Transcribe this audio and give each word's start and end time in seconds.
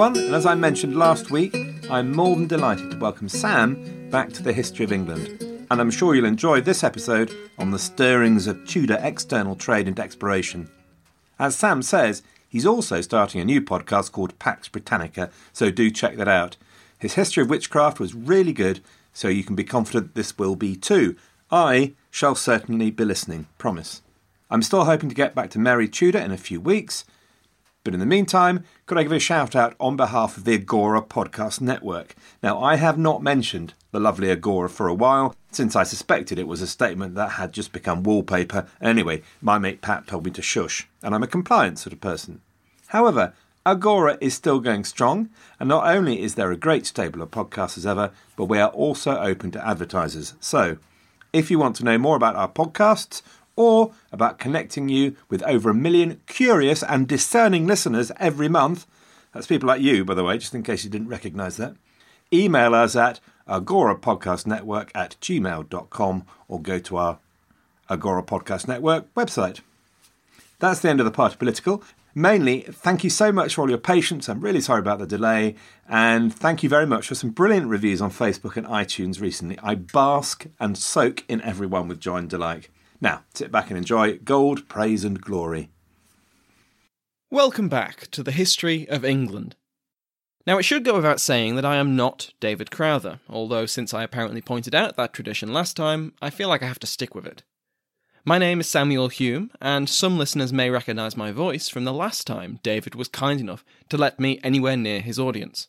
Everyone, 0.00 0.24
and 0.24 0.34
as 0.34 0.46
I 0.46 0.54
mentioned 0.54 0.96
last 0.96 1.30
week, 1.30 1.54
I'm 1.90 2.10
more 2.10 2.34
than 2.34 2.46
delighted 2.46 2.90
to 2.90 2.96
welcome 2.96 3.28
Sam 3.28 4.08
back 4.08 4.32
to 4.32 4.42
the 4.42 4.54
history 4.54 4.82
of 4.82 4.92
England. 4.92 5.42
And 5.70 5.78
I'm 5.78 5.90
sure 5.90 6.14
you'll 6.14 6.24
enjoy 6.24 6.62
this 6.62 6.82
episode 6.82 7.30
on 7.58 7.70
the 7.70 7.78
stirrings 7.78 8.46
of 8.46 8.66
Tudor 8.66 8.98
external 9.02 9.56
trade 9.56 9.88
and 9.88 10.00
exploration. 10.00 10.70
As 11.38 11.54
Sam 11.54 11.82
says, 11.82 12.22
he's 12.48 12.64
also 12.64 13.02
starting 13.02 13.42
a 13.42 13.44
new 13.44 13.60
podcast 13.60 14.10
called 14.10 14.38
Pax 14.38 14.68
Britannica, 14.68 15.28
so 15.52 15.70
do 15.70 15.90
check 15.90 16.16
that 16.16 16.28
out. 16.28 16.56
His 16.98 17.12
history 17.12 17.42
of 17.42 17.50
witchcraft 17.50 18.00
was 18.00 18.14
really 18.14 18.54
good, 18.54 18.80
so 19.12 19.28
you 19.28 19.44
can 19.44 19.54
be 19.54 19.64
confident 19.64 20.14
this 20.14 20.38
will 20.38 20.56
be 20.56 20.76
too. 20.76 21.14
I 21.50 21.92
shall 22.10 22.34
certainly 22.34 22.90
be 22.90 23.04
listening, 23.04 23.48
promise. 23.58 24.00
I'm 24.50 24.62
still 24.62 24.86
hoping 24.86 25.10
to 25.10 25.14
get 25.14 25.34
back 25.34 25.50
to 25.50 25.58
Mary 25.58 25.88
Tudor 25.88 26.20
in 26.20 26.30
a 26.32 26.38
few 26.38 26.58
weeks, 26.58 27.04
but 27.82 27.94
in 27.94 28.00
the 28.00 28.06
meantime, 28.06 28.64
could 28.84 28.98
I 28.98 29.02
give 29.02 29.12
a 29.12 29.18
shout 29.18 29.56
out 29.56 29.74
on 29.80 29.96
behalf 29.96 30.36
of 30.36 30.44
the 30.44 30.54
Agora 30.54 31.00
Podcast 31.00 31.60
Network? 31.60 32.14
Now, 32.42 32.62
I 32.62 32.76
have 32.76 32.98
not 32.98 33.22
mentioned 33.22 33.72
the 33.90 34.00
lovely 34.00 34.30
Agora 34.30 34.68
for 34.68 34.86
a 34.86 34.94
while, 34.94 35.34
since 35.50 35.74
I 35.74 35.84
suspected 35.84 36.38
it 36.38 36.46
was 36.46 36.60
a 36.60 36.66
statement 36.66 37.14
that 37.14 37.32
had 37.32 37.52
just 37.52 37.72
become 37.72 38.02
wallpaper. 38.02 38.66
Anyway, 38.82 39.22
my 39.40 39.58
mate 39.58 39.80
Pat 39.80 40.06
told 40.06 40.26
me 40.26 40.30
to 40.32 40.42
shush, 40.42 40.88
and 41.02 41.14
I'm 41.14 41.22
a 41.22 41.26
compliant 41.26 41.78
sort 41.78 41.94
of 41.94 42.00
person. 42.00 42.42
However, 42.88 43.32
Agora 43.64 44.18
is 44.20 44.34
still 44.34 44.60
going 44.60 44.84
strong, 44.84 45.30
and 45.58 45.68
not 45.68 45.86
only 45.86 46.20
is 46.20 46.34
there 46.34 46.50
a 46.50 46.56
great 46.56 46.86
stable 46.86 47.22
of 47.22 47.30
podcasts 47.30 47.78
as 47.78 47.86
ever, 47.86 48.10
but 48.36 48.46
we 48.46 48.58
are 48.58 48.70
also 48.70 49.18
open 49.18 49.50
to 49.52 49.66
advertisers. 49.66 50.34
So, 50.40 50.76
if 51.32 51.50
you 51.50 51.58
want 51.58 51.76
to 51.76 51.84
know 51.84 51.96
more 51.96 52.16
about 52.16 52.36
our 52.36 52.48
podcasts 52.48 53.22
or 53.60 53.92
about 54.10 54.38
connecting 54.38 54.88
you 54.88 55.14
with 55.28 55.42
over 55.42 55.68
a 55.68 55.74
million 55.74 56.18
curious 56.26 56.82
and 56.82 57.06
discerning 57.06 57.66
listeners 57.66 58.10
every 58.18 58.48
month. 58.48 58.86
That's 59.34 59.46
people 59.46 59.66
like 59.66 59.82
you, 59.82 60.02
by 60.02 60.14
the 60.14 60.24
way, 60.24 60.38
just 60.38 60.54
in 60.54 60.62
case 60.62 60.82
you 60.82 60.88
didn't 60.88 61.08
recognise 61.08 61.58
that. 61.58 61.76
Email 62.32 62.74
us 62.74 62.96
at 62.96 63.20
Agora 63.46 63.96
Podcast 63.96 64.46
Network 64.46 64.90
at 64.94 65.16
gmail.com 65.20 66.24
or 66.48 66.62
go 66.62 66.78
to 66.78 66.96
our 66.96 67.18
Agora 67.90 68.22
Podcast 68.22 68.66
Network 68.66 69.12
website. 69.14 69.60
That's 70.58 70.80
the 70.80 70.88
end 70.88 71.00
of 71.00 71.04
the 71.04 71.12
party 71.12 71.36
political. 71.36 71.82
Mainly, 72.14 72.62
thank 72.62 73.04
you 73.04 73.10
so 73.10 73.30
much 73.30 73.54
for 73.54 73.60
all 73.60 73.68
your 73.68 73.78
patience. 73.78 74.26
I'm 74.30 74.40
really 74.40 74.62
sorry 74.62 74.80
about 74.80 75.00
the 75.00 75.06
delay. 75.06 75.54
And 75.86 76.34
thank 76.34 76.62
you 76.62 76.70
very 76.70 76.86
much 76.86 77.08
for 77.08 77.14
some 77.14 77.28
brilliant 77.28 77.66
reviews 77.66 78.00
on 78.00 78.10
Facebook 78.10 78.56
and 78.56 78.66
iTunes 78.66 79.20
recently. 79.20 79.58
I 79.62 79.74
bask 79.74 80.46
and 80.58 80.78
soak 80.78 81.24
in 81.28 81.42
everyone 81.42 81.88
with 81.88 82.00
joy 82.00 82.16
and 82.16 82.30
delight. 82.30 82.68
Now, 83.00 83.24
sit 83.32 83.50
back 83.50 83.70
and 83.70 83.78
enjoy 83.78 84.18
Gold, 84.18 84.68
Praise 84.68 85.04
and 85.04 85.20
Glory. 85.20 85.70
Welcome 87.30 87.68
back 87.70 88.10
to 88.10 88.22
the 88.22 88.32
history 88.32 88.86
of 88.88 89.04
England. 89.04 89.56
Now, 90.46 90.58
it 90.58 90.64
should 90.64 90.84
go 90.84 90.96
without 90.96 91.20
saying 91.20 91.56
that 91.56 91.64
I 91.64 91.76
am 91.76 91.96
not 91.96 92.32
David 92.40 92.70
Crowther, 92.70 93.20
although 93.28 93.64
since 93.64 93.94
I 93.94 94.02
apparently 94.02 94.42
pointed 94.42 94.74
out 94.74 94.96
that 94.96 95.14
tradition 95.14 95.52
last 95.52 95.76
time, 95.76 96.12
I 96.20 96.28
feel 96.28 96.48
like 96.48 96.62
I 96.62 96.66
have 96.66 96.78
to 96.80 96.86
stick 96.86 97.14
with 97.14 97.26
it. 97.26 97.42
My 98.24 98.36
name 98.36 98.60
is 98.60 98.68
Samuel 98.68 99.08
Hume, 99.08 99.50
and 99.62 99.88
some 99.88 100.18
listeners 100.18 100.52
may 100.52 100.68
recognise 100.68 101.16
my 101.16 101.32
voice 101.32 101.70
from 101.70 101.84
the 101.84 101.94
last 101.94 102.26
time 102.26 102.60
David 102.62 102.94
was 102.94 103.08
kind 103.08 103.40
enough 103.40 103.64
to 103.88 103.96
let 103.96 104.20
me 104.20 104.38
anywhere 104.42 104.76
near 104.76 105.00
his 105.00 105.18
audience. 105.18 105.68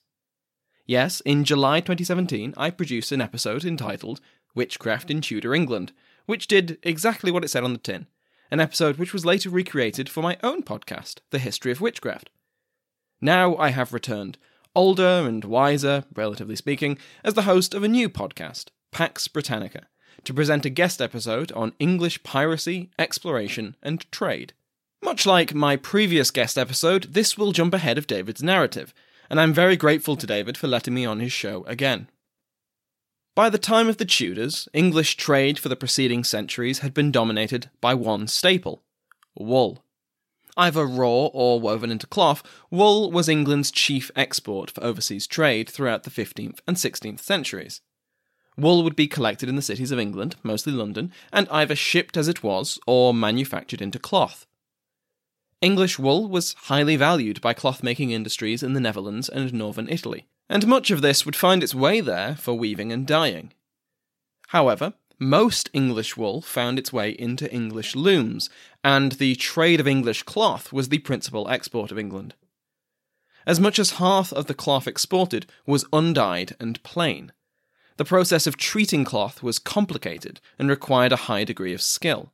Yes, 0.85 1.21
in 1.21 1.45
July 1.45 1.79
2017, 1.79 2.53
I 2.57 2.71
produced 2.71 3.13
an 3.13 3.21
episode 3.21 3.63
entitled 3.63 4.19
Witchcraft 4.53 5.09
in 5.09 5.21
Tudor 5.21 5.53
England, 5.53 5.93
which 6.31 6.47
did 6.47 6.77
exactly 6.81 7.29
what 7.29 7.43
it 7.43 7.49
said 7.49 7.61
on 7.61 7.73
the 7.73 7.77
tin, 7.77 8.07
an 8.51 8.61
episode 8.61 8.95
which 8.95 9.11
was 9.11 9.25
later 9.25 9.49
recreated 9.49 10.07
for 10.07 10.23
my 10.23 10.37
own 10.41 10.63
podcast, 10.63 11.15
The 11.31 11.39
History 11.39 11.73
of 11.73 11.81
Witchcraft. 11.81 12.29
Now 13.19 13.57
I 13.57 13.71
have 13.71 13.91
returned, 13.91 14.37
older 14.73 15.25
and 15.27 15.43
wiser, 15.43 16.05
relatively 16.15 16.55
speaking, 16.55 16.97
as 17.25 17.33
the 17.33 17.41
host 17.41 17.73
of 17.73 17.83
a 17.83 17.89
new 17.89 18.07
podcast, 18.07 18.69
Pax 18.93 19.27
Britannica, 19.27 19.87
to 20.23 20.33
present 20.33 20.65
a 20.65 20.69
guest 20.69 21.01
episode 21.01 21.51
on 21.51 21.73
English 21.79 22.23
piracy, 22.23 22.91
exploration, 22.97 23.75
and 23.83 24.09
trade. 24.09 24.53
Much 25.03 25.25
like 25.25 25.53
my 25.53 25.75
previous 25.75 26.31
guest 26.31 26.57
episode, 26.57 27.13
this 27.13 27.37
will 27.37 27.51
jump 27.51 27.73
ahead 27.73 27.97
of 27.97 28.07
David's 28.07 28.41
narrative, 28.41 28.93
and 29.29 29.37
I'm 29.37 29.51
very 29.51 29.75
grateful 29.75 30.15
to 30.15 30.25
David 30.25 30.57
for 30.57 30.69
letting 30.69 30.93
me 30.93 31.05
on 31.05 31.19
his 31.19 31.33
show 31.33 31.65
again. 31.65 32.07
By 33.33 33.49
the 33.49 33.57
time 33.57 33.87
of 33.87 33.95
the 33.95 34.05
Tudors, 34.05 34.67
English 34.73 35.15
trade 35.15 35.57
for 35.57 35.69
the 35.69 35.77
preceding 35.77 36.25
centuries 36.25 36.79
had 36.79 36.93
been 36.93 37.11
dominated 37.11 37.69
by 37.79 37.93
one 37.93 38.27
staple 38.27 38.83
wool. 39.35 39.85
Either 40.57 40.85
raw 40.85 41.27
or 41.27 41.61
woven 41.61 41.91
into 41.91 42.07
cloth, 42.07 42.43
wool 42.69 43.09
was 43.09 43.29
England's 43.29 43.71
chief 43.71 44.11
export 44.17 44.69
for 44.69 44.83
overseas 44.83 45.27
trade 45.27 45.69
throughout 45.69 46.03
the 46.03 46.09
15th 46.09 46.59
and 46.67 46.75
16th 46.75 47.21
centuries. 47.21 47.79
Wool 48.57 48.83
would 48.83 48.97
be 48.97 49.07
collected 49.07 49.47
in 49.47 49.55
the 49.55 49.61
cities 49.61 49.91
of 49.91 49.99
England, 49.99 50.35
mostly 50.43 50.73
London, 50.73 51.13
and 51.31 51.47
either 51.49 51.75
shipped 51.75 52.17
as 52.17 52.27
it 52.27 52.43
was 52.43 52.79
or 52.85 53.13
manufactured 53.13 53.81
into 53.81 53.97
cloth. 53.97 54.45
English 55.61 55.97
wool 55.97 56.27
was 56.27 56.53
highly 56.63 56.97
valued 56.97 57.39
by 57.39 57.53
cloth 57.53 57.81
making 57.81 58.11
industries 58.11 58.61
in 58.61 58.73
the 58.73 58.81
Netherlands 58.81 59.29
and 59.29 59.53
northern 59.53 59.87
Italy, 59.87 60.27
and 60.51 60.67
much 60.67 60.91
of 60.91 61.01
this 61.01 61.25
would 61.25 61.35
find 61.35 61.63
its 61.63 61.73
way 61.73 62.01
there 62.01 62.35
for 62.35 62.53
weaving 62.53 62.91
and 62.91 63.07
dyeing. 63.07 63.53
However, 64.49 64.93
most 65.17 65.69
English 65.71 66.17
wool 66.17 66.41
found 66.41 66.77
its 66.77 66.91
way 66.91 67.11
into 67.11 67.49
English 67.53 67.95
looms, 67.95 68.49
and 68.83 69.13
the 69.13 69.35
trade 69.35 69.79
of 69.79 69.87
English 69.87 70.23
cloth 70.23 70.73
was 70.73 70.89
the 70.89 70.99
principal 70.99 71.47
export 71.47 71.89
of 71.89 71.97
England. 71.97 72.35
As 73.47 73.61
much 73.61 73.79
as 73.79 73.91
half 73.91 74.33
of 74.33 74.47
the 74.47 74.53
cloth 74.53 74.87
exported 74.87 75.45
was 75.65 75.85
undyed 75.93 76.53
and 76.59 76.83
plain. 76.83 77.31
The 77.95 78.03
process 78.03 78.45
of 78.45 78.57
treating 78.57 79.05
cloth 79.05 79.41
was 79.41 79.57
complicated 79.57 80.41
and 80.59 80.69
required 80.69 81.13
a 81.13 81.27
high 81.27 81.45
degree 81.45 81.73
of 81.73 81.81
skill. 81.81 82.33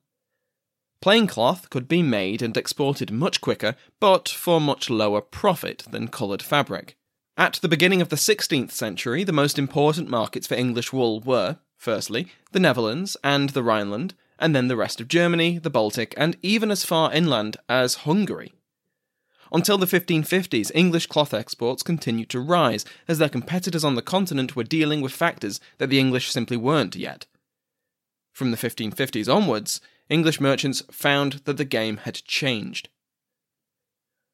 Plain 1.01 1.28
cloth 1.28 1.69
could 1.69 1.88
be 1.88 2.01
made 2.01 2.41
and 2.41 2.57
exported 2.57 3.11
much 3.11 3.41
quicker, 3.41 3.75
but 3.99 4.28
for 4.28 4.59
much 4.59 4.89
lower 4.89 5.22
profit 5.22 5.84
than 5.91 6.07
coloured 6.07 6.41
fabric. 6.41 6.97
At 7.39 7.53
the 7.61 7.67
beginning 7.67 8.01
of 8.01 8.09
the 8.09 8.15
16th 8.15 8.71
century, 8.71 9.23
the 9.23 9.31
most 9.31 9.59
important 9.59 10.09
markets 10.09 10.47
for 10.47 10.55
English 10.55 10.91
wool 10.91 11.19
were, 11.19 11.59
firstly, 11.77 12.31
the 12.51 12.59
Netherlands 12.59 13.15
and 13.23 13.51
the 13.51 13.61
Rhineland, 13.61 14.15
and 14.39 14.55
then 14.55 14.69
the 14.69 14.75
rest 14.75 14.99
of 14.99 15.07
Germany, 15.07 15.59
the 15.59 15.69
Baltic, 15.69 16.15
and 16.17 16.35
even 16.41 16.71
as 16.71 16.83
far 16.83 17.13
inland 17.13 17.55
as 17.69 18.05
Hungary. 18.05 18.53
Until 19.53 19.77
the 19.77 19.85
1550s, 19.85 20.71
English 20.73 21.05
cloth 21.05 21.31
exports 21.31 21.83
continued 21.83 22.29
to 22.29 22.39
rise 22.39 22.85
as 23.07 23.19
their 23.19 23.29
competitors 23.29 23.83
on 23.83 23.93
the 23.93 24.01
continent 24.01 24.55
were 24.55 24.63
dealing 24.63 25.01
with 25.01 25.11
factors 25.11 25.59
that 25.77 25.91
the 25.91 25.99
English 25.99 26.31
simply 26.31 26.57
weren't 26.57 26.95
yet. 26.95 27.27
From 28.33 28.49
the 28.49 28.57
1550s 28.57 29.31
onwards, 29.31 29.79
English 30.09 30.41
merchants 30.41 30.81
found 30.91 31.33
that 31.45 31.57
the 31.57 31.65
game 31.65 31.97
had 31.97 32.15
changed. 32.15 32.89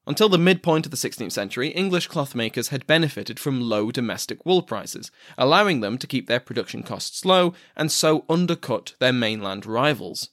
Until 0.05 0.27
the 0.27 0.37
midpoint 0.37 0.85
of 0.85 0.91
the 0.91 0.97
16th 0.97 1.31
century, 1.31 1.69
English 1.69 2.07
cloth 2.07 2.35
makers 2.35 2.69
had 2.69 2.85
benefited 2.85 3.39
from 3.39 3.61
low 3.61 3.89
domestic 3.89 4.45
wool 4.45 4.61
prices, 4.61 5.11
allowing 5.37 5.79
them 5.79 5.97
to 5.97 6.07
keep 6.07 6.27
their 6.27 6.41
production 6.41 6.83
costs 6.83 7.23
low 7.23 7.53
and 7.75 7.91
so 7.91 8.25
undercut 8.27 8.95
their 8.99 9.13
mainland 9.13 9.65
rivals. 9.65 10.29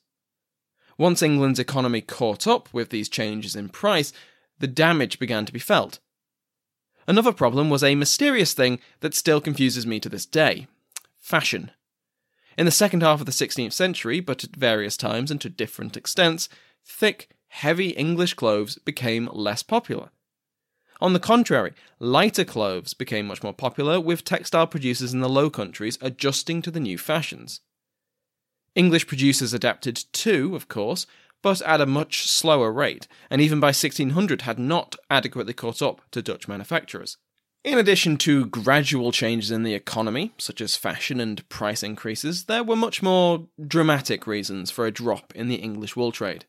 Once 0.99 1.23
England's 1.23 1.61
economy 1.61 2.01
caught 2.01 2.47
up 2.47 2.69
with 2.75 2.91
these 2.91 3.09
changes 3.09 3.55
in 3.55 3.69
price, 3.69 4.13
the 4.59 4.67
damage 4.67 5.19
began 5.19 5.47
to 5.47 5.53
be 5.53 5.59
felt. 5.59 6.01
Another 7.07 7.33
problem 7.33 7.71
was 7.71 7.83
a 7.83 7.95
mysterious 7.95 8.53
thing 8.53 8.81
that 9.01 9.15
still 9.15 9.41
confuses 9.41 9.87
me 9.87 10.01
to 10.01 10.09
this 10.09 10.27
day 10.27 10.67
fashion. 11.19 11.71
In 12.59 12.67
the 12.67 12.73
second 12.73 13.03
half 13.03 13.21
of 13.21 13.27
the 13.27 13.33
16th 13.33 13.73
century, 13.73 14.21
but 14.21 14.43
at 14.43 14.57
various 14.57 14.97
times 14.97 15.31
and 15.31 15.41
to 15.41 15.49
different 15.49 15.97
extents, 15.97 16.49
thick, 16.85 17.29
heavy 17.51 17.91
English 17.91 18.35
clothes 18.35 18.79
became 18.79 19.29
less 19.33 19.63
popular. 19.63 20.11
On 21.01 21.13
the 21.13 21.21
contrary, 21.21 21.73
lighter 21.99 22.45
clothes 22.45 22.95
became 22.95 23.27
much 23.27 23.43
more 23.43 23.55
popular, 23.55 24.01
with 24.01 24.25
textile 24.25 24.67
producers 24.67 25.15
in 25.15 25.21
the 25.21 25.29
Low 25.29 25.51
Countries 25.51 25.99
adjusting 26.01 26.63
to 26.63 26.71
the 26.71 26.81
new 26.81 26.99
fashions. 26.99 27.61
English 28.75 29.07
producers 29.07 29.53
adapted 29.53 30.05
too, 30.13 30.55
of 30.55 30.69
course, 30.69 31.07
but 31.43 31.63
at 31.63 31.81
a 31.81 31.87
much 31.87 32.29
slower 32.29 32.71
rate, 32.71 33.09
and 33.31 33.41
even 33.41 33.61
by 33.61 33.69
1600 33.69 34.43
had 34.43 34.59
not 34.59 34.95
adequately 35.09 35.55
caught 35.55 35.81
up 35.81 36.03
to 36.11 36.23
Dutch 36.23 36.47
manufacturers. 36.47 37.17
In 37.65 37.79
addition 37.79 38.17
to 38.19 38.47
gradual 38.47 39.13
changes 39.13 39.51
in 39.51 39.65
the 39.65 39.75
economy, 39.75 40.33
such 40.39 40.61
as 40.61 40.77
fashion 40.77 41.21
and 41.21 41.47
price 41.49 41.83
increases, 41.83 42.45
there 42.45 42.65
were 42.65 42.77
much 42.77 43.03
more 43.03 43.49
dramatic 43.67 44.27
reasons 44.27 44.71
for 44.71 44.87
a 44.87 44.91
drop 44.91 45.35
in 45.35 45.49
the 45.49 45.57
English 45.57 45.97
wool 45.97 46.13
trade. 46.13 46.47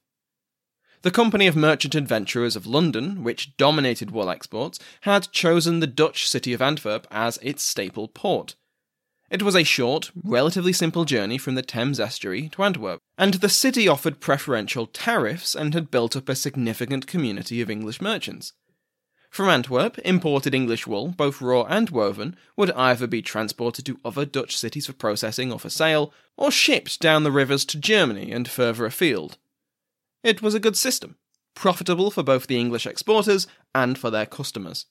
The 1.03 1.09
Company 1.09 1.47
of 1.47 1.55
Merchant 1.55 1.95
Adventurers 1.95 2.55
of 2.55 2.67
London, 2.67 3.23
which 3.23 3.57
dominated 3.57 4.11
wool 4.11 4.29
exports, 4.29 4.77
had 5.01 5.31
chosen 5.31 5.79
the 5.79 5.87
Dutch 5.87 6.29
city 6.29 6.53
of 6.53 6.61
Antwerp 6.61 7.07
as 7.09 7.39
its 7.41 7.63
staple 7.63 8.07
port. 8.07 8.53
It 9.31 9.41
was 9.41 9.55
a 9.55 9.63
short, 9.63 10.11
relatively 10.23 10.73
simple 10.73 11.05
journey 11.05 11.39
from 11.39 11.55
the 11.55 11.63
Thames 11.63 11.99
estuary 11.99 12.49
to 12.49 12.61
Antwerp, 12.61 12.99
and 13.17 13.35
the 13.35 13.49
city 13.49 13.87
offered 13.87 14.19
preferential 14.19 14.85
tariffs 14.85 15.55
and 15.55 15.73
had 15.73 15.89
built 15.89 16.15
up 16.15 16.29
a 16.29 16.35
significant 16.35 17.07
community 17.07 17.61
of 17.61 17.71
English 17.71 17.99
merchants. 17.99 18.53
From 19.31 19.49
Antwerp, 19.49 19.97
imported 20.05 20.53
English 20.53 20.85
wool, 20.85 21.07
both 21.07 21.41
raw 21.41 21.63
and 21.63 21.89
woven, 21.89 22.35
would 22.55 22.69
either 22.73 23.07
be 23.07 23.23
transported 23.23 23.87
to 23.87 23.99
other 24.05 24.25
Dutch 24.25 24.55
cities 24.55 24.85
for 24.85 24.93
processing 24.93 25.51
or 25.51 25.57
for 25.57 25.69
sale, 25.71 26.13
or 26.37 26.51
shipped 26.51 26.99
down 26.99 27.23
the 27.23 27.31
rivers 27.31 27.65
to 27.65 27.79
Germany 27.79 28.31
and 28.31 28.47
further 28.47 28.85
afield. 28.85 29.39
It 30.23 30.41
was 30.41 30.53
a 30.53 30.59
good 30.59 30.77
system, 30.77 31.17
profitable 31.55 32.11
for 32.11 32.23
both 32.23 32.47
the 32.47 32.59
English 32.59 32.85
exporters 32.85 33.47
and 33.73 33.97
for 33.97 34.09
their 34.09 34.25
customers. 34.25 34.85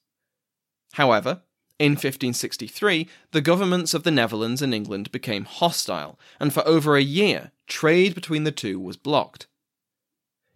However, 0.94 1.42
in 1.78 1.92
1563, 1.92 3.08
the 3.30 3.40
governments 3.40 3.94
of 3.94 4.02
the 4.02 4.10
Netherlands 4.10 4.60
and 4.60 4.74
England 4.74 5.10
became 5.12 5.44
hostile, 5.44 6.18
and 6.38 6.52
for 6.52 6.66
over 6.66 6.96
a 6.96 7.02
year, 7.02 7.52
trade 7.66 8.14
between 8.14 8.44
the 8.44 8.52
two 8.52 8.78
was 8.78 8.96
blocked. 8.96 9.46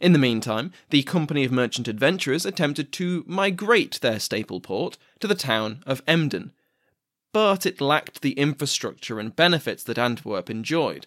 In 0.00 0.12
the 0.12 0.18
meantime, 0.18 0.72
the 0.90 1.02
Company 1.04 1.44
of 1.44 1.52
Merchant 1.52 1.88
Adventurers 1.88 2.44
attempted 2.44 2.92
to 2.92 3.24
migrate 3.26 4.00
their 4.02 4.20
staple 4.20 4.60
port 4.60 4.98
to 5.20 5.26
the 5.26 5.34
town 5.34 5.82
of 5.86 6.02
Emden, 6.06 6.52
but 7.32 7.64
it 7.64 7.80
lacked 7.80 8.20
the 8.20 8.32
infrastructure 8.32 9.18
and 9.18 9.34
benefits 9.34 9.82
that 9.84 9.98
Antwerp 9.98 10.50
enjoyed. 10.50 11.06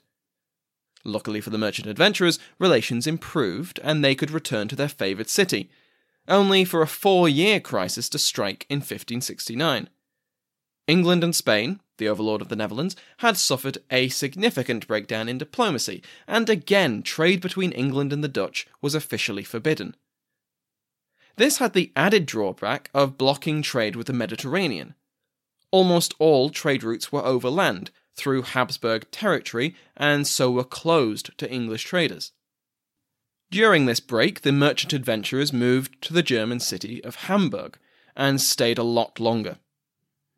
Luckily 1.07 1.39
for 1.39 1.51
the 1.51 1.57
merchant 1.57 1.87
adventurers, 1.87 2.37
relations 2.59 3.07
improved 3.07 3.79
and 3.81 4.03
they 4.03 4.13
could 4.13 4.29
return 4.29 4.67
to 4.67 4.75
their 4.75 4.89
favoured 4.89 5.29
city, 5.29 5.69
only 6.27 6.65
for 6.65 6.81
a 6.81 6.87
four 6.87 7.29
year 7.29 7.61
crisis 7.61 8.09
to 8.09 8.19
strike 8.19 8.65
in 8.69 8.79
1569. 8.79 9.87
England 10.85 11.23
and 11.23 11.33
Spain, 11.33 11.79
the 11.97 12.09
overlord 12.09 12.41
of 12.41 12.49
the 12.49 12.57
Netherlands, 12.57 12.97
had 13.19 13.37
suffered 13.37 13.77
a 13.89 14.09
significant 14.09 14.85
breakdown 14.85 15.29
in 15.29 15.37
diplomacy, 15.37 16.03
and 16.27 16.49
again 16.49 17.01
trade 17.01 17.39
between 17.39 17.71
England 17.71 18.11
and 18.11 18.21
the 18.21 18.27
Dutch 18.27 18.67
was 18.81 18.93
officially 18.93 19.45
forbidden. 19.45 19.95
This 21.37 21.59
had 21.59 21.71
the 21.71 21.93
added 21.95 22.25
drawback 22.25 22.89
of 22.93 23.17
blocking 23.17 23.61
trade 23.61 23.95
with 23.95 24.07
the 24.07 24.13
Mediterranean. 24.13 24.95
Almost 25.71 26.15
all 26.19 26.49
trade 26.49 26.83
routes 26.83 27.13
were 27.13 27.23
overland, 27.23 27.91
through 28.17 28.41
Habsburg 28.41 29.09
territory, 29.11 29.75
and 29.95 30.27
so 30.27 30.51
were 30.51 30.63
closed 30.63 31.37
to 31.37 31.49
English 31.49 31.83
traders. 31.85 32.33
During 33.49 33.85
this 33.85 34.01
break, 34.01 34.41
the 34.41 34.51
merchant 34.51 34.91
adventurers 34.91 35.53
moved 35.53 36.01
to 36.01 36.13
the 36.13 36.23
German 36.23 36.59
city 36.59 37.01
of 37.03 37.27
Hamburg 37.27 37.77
and 38.15 38.41
stayed 38.41 38.77
a 38.77 38.83
lot 38.83 39.19
longer. 39.19 39.59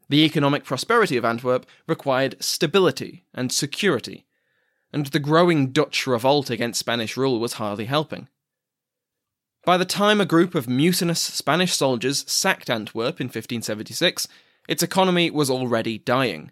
The 0.09 0.25
economic 0.25 0.63
prosperity 0.63 1.17
of 1.17 1.25
Antwerp 1.25 1.65
required 1.87 2.35
stability 2.39 3.23
and 3.33 3.51
security, 3.51 4.25
and 4.91 5.07
the 5.07 5.19
growing 5.19 5.71
Dutch 5.71 6.05
revolt 6.05 6.49
against 6.49 6.79
Spanish 6.79 7.15
rule 7.15 7.39
was 7.39 7.53
hardly 7.53 7.85
helping. 7.85 8.27
By 9.65 9.77
the 9.77 9.85
time 9.85 10.19
a 10.19 10.25
group 10.25 10.55
of 10.55 10.67
mutinous 10.67 11.21
Spanish 11.21 11.73
soldiers 11.73 12.25
sacked 12.27 12.69
Antwerp 12.69 13.21
in 13.21 13.27
1576, 13.27 14.27
its 14.67 14.83
economy 14.83 15.31
was 15.31 15.49
already 15.49 15.97
dying. 15.97 16.51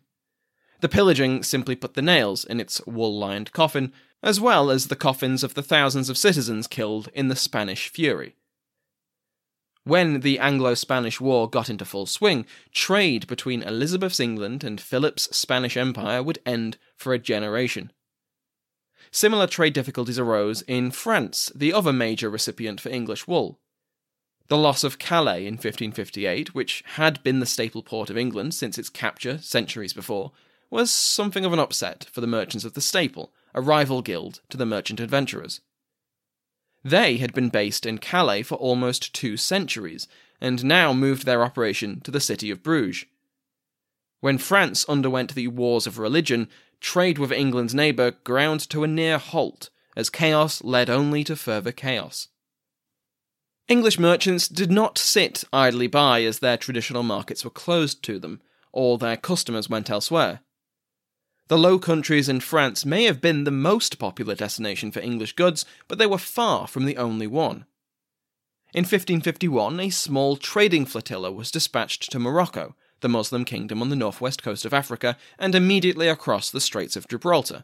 The 0.79 0.89
pillaging 0.89 1.43
simply 1.43 1.75
put 1.75 1.95
the 1.95 2.01
nails 2.01 2.45
in 2.45 2.59
its 2.59 2.85
wool 2.85 3.17
lined 3.17 3.51
coffin, 3.51 3.91
as 4.21 4.39
well 4.39 4.69
as 4.69 4.87
the 4.87 4.95
coffins 4.95 5.43
of 5.43 5.53
the 5.55 5.63
thousands 5.63 6.09
of 6.09 6.17
citizens 6.17 6.67
killed 6.67 7.09
in 7.13 7.27
the 7.27 7.35
Spanish 7.35 7.89
Fury. 7.89 8.35
When 9.83 10.19
the 10.19 10.37
Anglo 10.37 10.73
Spanish 10.73 11.21
War 11.21 11.49
got 11.49 11.69
into 11.69 11.85
full 11.85 12.05
swing, 12.05 12.45
trade 12.73 13.25
between 13.25 13.63
Elizabeth's 13.63 14.19
England 14.19 14.63
and 14.63 14.81
Philip's 14.81 15.35
Spanish 15.35 15.77
Empire 15.77 16.21
would 16.21 16.39
end 16.45 16.77
for 16.95 17.13
a 17.13 17.19
generation. 17.19 17.91
Similar 19.11 19.47
trade 19.47 19.73
difficulties 19.73 20.19
arose 20.19 20.61
in 20.63 20.91
France, 20.91 21.51
the 21.55 21.71
other 21.71 21.93
major 21.93 22.29
recipient 22.29 22.81
for 22.81 22.89
English 22.89 23.27
wool. 23.27 23.59
The 24.49 24.57
loss 24.57 24.83
of 24.83 24.99
Calais 24.99 25.45
in 25.45 25.53
1558, 25.53 26.53
which 26.53 26.83
had 26.95 27.23
been 27.23 27.39
the 27.39 27.45
staple 27.45 27.81
port 27.81 28.09
of 28.09 28.17
England 28.17 28.53
since 28.53 28.77
its 28.77 28.89
capture 28.89 29.37
centuries 29.37 29.93
before, 29.93 30.33
was 30.69 30.91
something 30.91 31.45
of 31.45 31.53
an 31.53 31.59
upset 31.59 32.07
for 32.11 32.21
the 32.21 32.27
merchants 32.27 32.65
of 32.65 32.73
the 32.73 32.81
Staple, 32.81 33.31
a 33.53 33.61
rival 33.61 34.01
guild 34.01 34.41
to 34.49 34.57
the 34.57 34.65
merchant 34.65 34.99
adventurers. 34.99 35.61
They 36.83 37.17
had 37.17 37.33
been 37.33 37.49
based 37.49 37.85
in 37.85 37.97
Calais 37.97 38.43
for 38.43 38.55
almost 38.55 39.13
two 39.13 39.37
centuries, 39.37 40.07
and 40.39 40.63
now 40.63 40.93
moved 40.93 41.25
their 41.25 41.43
operation 41.43 42.01
to 42.01 42.11
the 42.11 42.19
city 42.19 42.51
of 42.51 42.63
Bruges. 42.63 43.05
When 44.19 44.37
France 44.37 44.85
underwent 44.87 45.35
the 45.35 45.47
Wars 45.47 45.87
of 45.87 45.99
Religion, 45.99 46.49
trade 46.79 47.17
with 47.17 47.31
England's 47.31 47.73
neighbour 47.73 48.11
ground 48.11 48.69
to 48.69 48.83
a 48.83 48.87
near 48.87 49.17
halt, 49.17 49.69
as 49.95 50.09
chaos 50.09 50.63
led 50.63 50.89
only 50.89 51.23
to 51.23 51.35
further 51.35 51.71
chaos. 51.71 52.27
English 53.67 53.99
merchants 53.99 54.47
did 54.47 54.71
not 54.71 54.97
sit 54.97 55.43
idly 55.51 55.87
by 55.87 56.23
as 56.23 56.39
their 56.39 56.57
traditional 56.57 57.03
markets 57.03 57.43
were 57.43 57.51
closed 57.51 58.01
to 58.03 58.17
them, 58.17 58.39
or 58.71 58.97
their 58.97 59.17
customers 59.17 59.69
went 59.69 59.89
elsewhere. 59.89 60.41
The 61.47 61.57
Low 61.57 61.79
Countries 61.79 62.27
and 62.27 62.43
France 62.43 62.85
may 62.85 63.05
have 63.05 63.21
been 63.21 63.45
the 63.45 63.51
most 63.51 63.97
popular 63.99 64.35
destination 64.35 64.91
for 64.91 64.99
English 64.99 65.33
goods, 65.33 65.65
but 65.87 65.97
they 65.97 66.05
were 66.05 66.17
far 66.17 66.67
from 66.67 66.83
the 66.83 66.97
only 66.97 67.27
one. 67.27 67.65
In 68.73 68.81
1551, 68.81 69.79
a 69.79 69.89
small 69.89 70.35
trading 70.35 70.85
flotilla 70.85 71.31
was 71.31 71.49
dispatched 71.49 72.11
to 72.11 72.19
Morocco, 72.19 72.75
the 72.99 73.07
Muslim 73.07 73.45
kingdom 73.45 73.81
on 73.81 73.87
the 73.87 73.95
northwest 73.95 74.43
coast 74.43 74.65
of 74.65 74.73
Africa, 74.73 75.15
and 75.39 75.55
immediately 75.55 76.09
across 76.09 76.51
the 76.51 76.59
Straits 76.59 76.97
of 76.97 77.07
Gibraltar. 77.07 77.63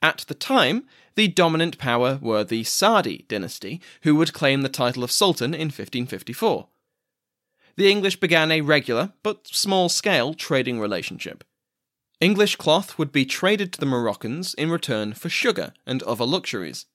At 0.00 0.24
the 0.26 0.34
time, 0.34 0.86
the 1.14 1.28
dominant 1.28 1.76
power 1.76 2.18
were 2.22 2.42
the 2.42 2.64
Saadi 2.64 3.26
dynasty, 3.28 3.82
who 4.02 4.14
would 4.14 4.32
claim 4.32 4.62
the 4.62 4.70
title 4.70 5.04
of 5.04 5.12
Sultan 5.12 5.52
in 5.52 5.68
1554. 5.68 6.68
The 7.76 7.90
English 7.90 8.16
began 8.16 8.50
a 8.50 8.62
regular, 8.62 9.12
but 9.22 9.46
small 9.46 9.90
scale, 9.90 10.32
trading 10.32 10.80
relationship. 10.80 11.44
English 12.20 12.56
cloth 12.56 12.98
would 12.98 13.12
be 13.12 13.26
traded 13.26 13.72
to 13.72 13.80
the 13.80 13.86
Moroccans 13.86 14.54
in 14.54 14.70
return 14.70 15.12
for 15.12 15.28
sugar 15.28 15.74
and 15.84 16.02
other 16.04 16.24
luxuries. 16.24 16.86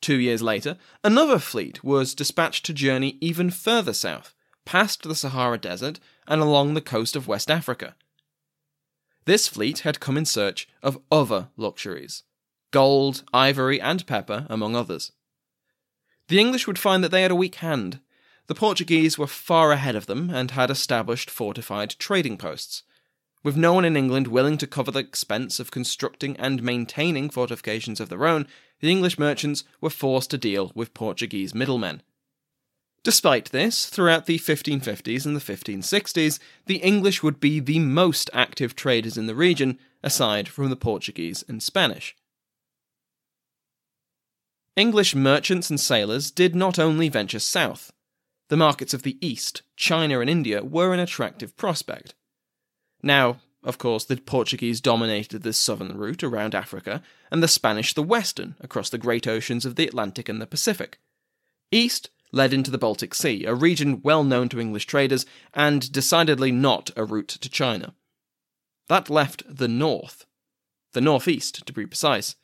Two 0.00 0.18
years 0.18 0.40
later, 0.40 0.78
another 1.02 1.38
fleet 1.38 1.84
was 1.84 2.14
dispatched 2.14 2.64
to 2.66 2.72
journey 2.72 3.18
even 3.20 3.50
further 3.50 3.92
south, 3.92 4.34
past 4.64 5.02
the 5.02 5.14
Sahara 5.14 5.58
Desert 5.58 6.00
and 6.26 6.40
along 6.40 6.72
the 6.72 6.80
coast 6.80 7.16
of 7.16 7.28
West 7.28 7.50
Africa. 7.50 7.96
This 9.26 9.46
fleet 9.46 9.80
had 9.80 10.00
come 10.00 10.16
in 10.16 10.24
search 10.24 10.68
of 10.82 11.00
other 11.10 11.48
luxuries 11.56 12.22
gold, 12.70 13.22
ivory, 13.32 13.80
and 13.80 14.04
pepper, 14.04 14.46
among 14.50 14.74
others. 14.74 15.12
The 16.26 16.40
English 16.40 16.66
would 16.66 16.78
find 16.78 17.04
that 17.04 17.12
they 17.12 17.22
had 17.22 17.30
a 17.30 17.36
weak 17.36 17.56
hand. 17.56 18.00
The 18.48 18.54
Portuguese 18.54 19.16
were 19.16 19.28
far 19.28 19.70
ahead 19.70 19.94
of 19.94 20.06
them 20.06 20.28
and 20.28 20.50
had 20.50 20.70
established 20.70 21.30
fortified 21.30 21.94
trading 22.00 22.36
posts 22.36 22.82
with 23.44 23.56
no 23.56 23.74
one 23.74 23.84
in 23.84 23.96
England 23.96 24.26
willing 24.26 24.58
to 24.58 24.66
cover 24.66 24.90
the 24.90 24.98
expense 24.98 25.60
of 25.60 25.70
constructing 25.70 26.36
and 26.38 26.62
maintaining 26.62 27.30
fortifications 27.30 28.00
of 28.00 28.08
their 28.08 28.26
own, 28.26 28.48
the 28.80 28.90
English 28.90 29.18
merchants 29.18 29.62
were 29.80 29.90
forced 29.90 30.30
to 30.30 30.38
deal 30.38 30.72
with 30.74 30.94
Portuguese 30.94 31.54
middlemen. 31.54 32.02
Despite 33.04 33.52
this, 33.52 33.84
throughout 33.84 34.24
the 34.24 34.38
1550s 34.38 35.26
and 35.26 35.36
the 35.36 35.40
1560s, 35.40 36.38
the 36.64 36.76
English 36.76 37.22
would 37.22 37.38
be 37.38 37.60
the 37.60 37.78
most 37.78 38.30
active 38.32 38.74
traders 38.74 39.18
in 39.18 39.26
the 39.26 39.34
region, 39.34 39.78
aside 40.02 40.48
from 40.48 40.70
the 40.70 40.76
Portuguese 40.76 41.44
and 41.46 41.62
Spanish. 41.62 42.16
English 44.74 45.14
merchants 45.14 45.68
and 45.68 45.78
sailors 45.78 46.30
did 46.30 46.54
not 46.54 46.78
only 46.78 47.10
venture 47.10 47.38
south. 47.38 47.92
The 48.48 48.56
markets 48.56 48.94
of 48.94 49.02
the 49.02 49.18
East, 49.20 49.62
China, 49.76 50.20
and 50.20 50.30
India 50.30 50.64
were 50.64 50.94
an 50.94 51.00
attractive 51.00 51.56
prospect. 51.56 52.14
Now, 53.04 53.36
of 53.62 53.76
course, 53.76 54.06
the 54.06 54.16
Portuguese 54.16 54.80
dominated 54.80 55.42
the 55.42 55.52
southern 55.52 55.98
route 55.98 56.24
around 56.24 56.54
Africa, 56.54 57.02
and 57.30 57.42
the 57.42 57.48
Spanish 57.48 57.92
the 57.92 58.02
western, 58.02 58.56
across 58.60 58.88
the 58.88 58.96
great 58.96 59.26
oceans 59.26 59.66
of 59.66 59.76
the 59.76 59.86
Atlantic 59.86 60.26
and 60.26 60.40
the 60.40 60.46
Pacific. 60.46 60.98
East 61.70 62.08
led 62.32 62.54
into 62.54 62.70
the 62.70 62.78
Baltic 62.78 63.14
Sea, 63.14 63.44
a 63.44 63.54
region 63.54 64.00
well 64.02 64.24
known 64.24 64.48
to 64.48 64.58
English 64.58 64.86
traders, 64.86 65.26
and 65.52 65.92
decidedly 65.92 66.50
not 66.50 66.90
a 66.96 67.04
route 67.04 67.28
to 67.28 67.50
China. 67.50 67.94
That 68.88 69.10
left 69.10 69.42
the 69.46 69.68
north, 69.68 70.24
the 70.94 71.02
northeast 71.02 71.66
to 71.66 71.72
be 71.74 71.84
precise. 71.84 72.36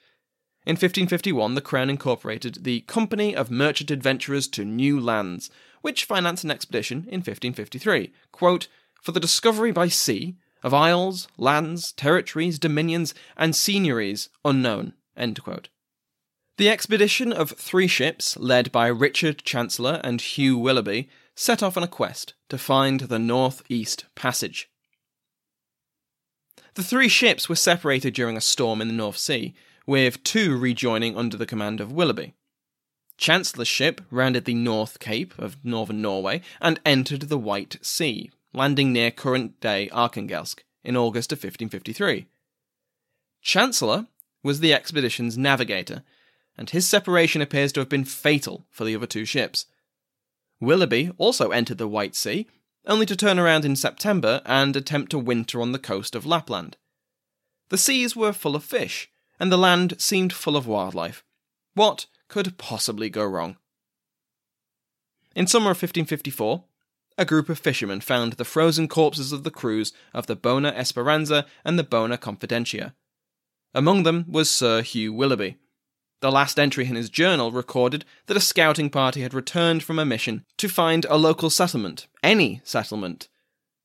In 0.66 0.72
1551, 0.72 1.54
the 1.54 1.62
Crown 1.62 1.88
incorporated 1.88 2.64
the 2.64 2.82
Company 2.82 3.34
of 3.34 3.50
Merchant 3.50 3.90
Adventurers 3.90 4.46
to 4.48 4.66
New 4.66 5.00
Lands, 5.00 5.48
which 5.80 6.04
financed 6.04 6.44
an 6.44 6.50
expedition 6.50 6.98
in 7.08 7.20
1553, 7.20 8.12
quote, 8.30 8.68
for 9.00 9.12
the 9.12 9.20
discovery 9.20 9.72
by 9.72 9.88
sea 9.88 10.36
of 10.62 10.74
isles, 10.74 11.28
lands, 11.36 11.92
territories, 11.92 12.58
dominions, 12.58 13.14
and 13.36 13.54
seigneuries 13.54 14.28
unknown. 14.44 14.94
The 16.56 16.68
expedition 16.68 17.32
of 17.32 17.52
three 17.52 17.86
ships, 17.86 18.36
led 18.36 18.70
by 18.70 18.88
Richard 18.88 19.44
Chancellor 19.44 20.00
and 20.04 20.20
Hugh 20.20 20.58
Willoughby, 20.58 21.08
set 21.34 21.62
off 21.62 21.76
on 21.76 21.82
a 21.82 21.88
quest 21.88 22.34
to 22.50 22.58
find 22.58 23.00
the 23.00 23.18
North 23.18 23.62
East 23.68 24.04
Passage. 24.14 24.68
The 26.74 26.82
three 26.82 27.08
ships 27.08 27.48
were 27.48 27.56
separated 27.56 28.14
during 28.14 28.36
a 28.36 28.42
storm 28.42 28.80
in 28.80 28.88
the 28.88 28.94
North 28.94 29.16
Sea, 29.16 29.54
with 29.86 30.22
two 30.22 30.56
rejoining 30.56 31.16
under 31.16 31.36
the 31.36 31.46
command 31.46 31.80
of 31.80 31.92
Willoughby. 31.92 32.34
Chancellor's 33.16 33.68
ship 33.68 34.00
rounded 34.10 34.44
the 34.44 34.54
North 34.54 34.98
Cape 34.98 35.38
of 35.38 35.62
northern 35.64 36.00
Norway 36.00 36.42
and 36.60 36.80
entered 36.84 37.22
the 37.22 37.38
White 37.38 37.78
Sea, 37.82 38.30
landing 38.52 38.92
near 38.92 39.10
current 39.10 39.60
day 39.60 39.88
Arkhangelsk 39.92 40.60
in 40.82 40.96
August 40.96 41.32
of 41.32 41.38
1553. 41.38 42.26
Chancellor 43.42 44.06
was 44.42 44.60
the 44.60 44.72
expedition's 44.74 45.38
navigator, 45.38 46.02
and 46.56 46.70
his 46.70 46.86
separation 46.86 47.40
appears 47.40 47.72
to 47.72 47.80
have 47.80 47.88
been 47.88 48.04
fatal 48.04 48.66
for 48.70 48.84
the 48.84 48.94
other 48.94 49.06
two 49.06 49.24
ships. 49.24 49.66
Willoughby 50.60 51.10
also 51.16 51.50
entered 51.50 51.78
the 51.78 51.88
White 51.88 52.14
Sea, 52.14 52.46
only 52.86 53.06
to 53.06 53.16
turn 53.16 53.38
around 53.38 53.64
in 53.64 53.76
September 53.76 54.42
and 54.44 54.74
attempt 54.74 55.10
to 55.10 55.18
winter 55.18 55.60
on 55.60 55.72
the 55.72 55.78
coast 55.78 56.14
of 56.14 56.26
Lapland. 56.26 56.76
The 57.68 57.78
seas 57.78 58.16
were 58.16 58.32
full 58.32 58.56
of 58.56 58.64
fish, 58.64 59.10
and 59.38 59.50
the 59.50 59.58
land 59.58 60.00
seemed 60.00 60.32
full 60.32 60.56
of 60.56 60.66
wildlife. 60.66 61.22
What 61.74 62.06
could 62.28 62.58
possibly 62.58 63.10
go 63.10 63.24
wrong? 63.24 63.56
In 65.36 65.46
summer 65.46 65.70
of 65.70 65.76
1554, 65.76 66.64
a 67.18 67.24
group 67.24 67.48
of 67.48 67.58
fishermen 67.58 68.00
found 68.00 68.34
the 68.34 68.44
frozen 68.44 68.88
corpses 68.88 69.32
of 69.32 69.44
the 69.44 69.50
crews 69.50 69.92
of 70.14 70.26
the 70.26 70.36
Bona 70.36 70.68
Esperanza 70.68 71.46
and 71.64 71.78
the 71.78 71.84
Bona 71.84 72.16
Confidencia. 72.16 72.94
Among 73.74 74.02
them 74.02 74.24
was 74.28 74.50
Sir 74.50 74.82
Hugh 74.82 75.12
Willoughby. 75.12 75.56
The 76.20 76.32
last 76.32 76.58
entry 76.58 76.86
in 76.86 76.96
his 76.96 77.08
journal 77.08 77.50
recorded 77.50 78.04
that 78.26 78.36
a 78.36 78.40
scouting 78.40 78.90
party 78.90 79.22
had 79.22 79.32
returned 79.32 79.82
from 79.82 79.98
a 79.98 80.04
mission 80.04 80.44
to 80.58 80.68
find 80.68 81.06
a 81.06 81.16
local 81.16 81.48
settlement, 81.50 82.06
any 82.22 82.60
settlement, 82.64 83.28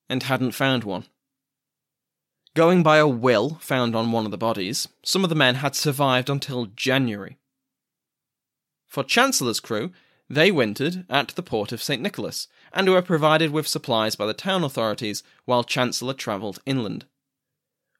and 0.09 0.23
hadn't 0.23 0.51
found 0.51 0.83
one. 0.83 1.05
Going 2.55 2.83
by 2.83 2.97
a 2.97 3.07
will 3.07 3.55
found 3.61 3.95
on 3.95 4.11
one 4.11 4.25
of 4.25 4.31
the 4.31 4.37
bodies, 4.37 4.87
some 5.03 5.23
of 5.23 5.29
the 5.29 5.35
men 5.35 5.55
had 5.55 5.75
survived 5.75 6.29
until 6.29 6.67
January. 6.67 7.37
For 8.85 9.03
Chancellor's 9.03 9.59
crew, 9.59 9.91
they 10.29 10.51
wintered 10.51 11.05
at 11.09 11.29
the 11.29 11.43
port 11.43 11.71
of 11.71 11.83
St. 11.83 12.01
Nicholas 12.01 12.47
and 12.75 12.89
were 12.89 13.01
provided 13.01 13.51
with 13.51 13.67
supplies 13.67 14.15
by 14.15 14.25
the 14.25 14.33
town 14.33 14.63
authorities 14.63 15.23
while 15.45 15.63
Chancellor 15.63 16.13
travelled 16.13 16.59
inland. 16.65 17.05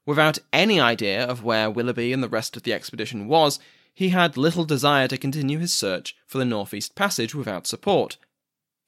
Without 0.05 0.37
any 0.51 0.79
idea 0.79 1.25
of 1.25 1.43
where 1.43 1.71
Willoughby 1.71 2.11
and 2.11 2.21
the 2.21 2.29
rest 2.29 2.55
of 2.57 2.63
the 2.63 2.73
expedition 2.73 3.27
was, 3.27 3.57
he 3.93 4.09
had 4.09 4.35
little 4.35 4.65
desire 4.65 5.07
to 5.07 5.17
continue 5.17 5.57
his 5.57 5.73
search 5.73 6.15
for 6.27 6.37
the 6.37 6.45
Northeast 6.45 6.93
Passage 6.93 7.33
without 7.33 7.65
support, 7.65 8.17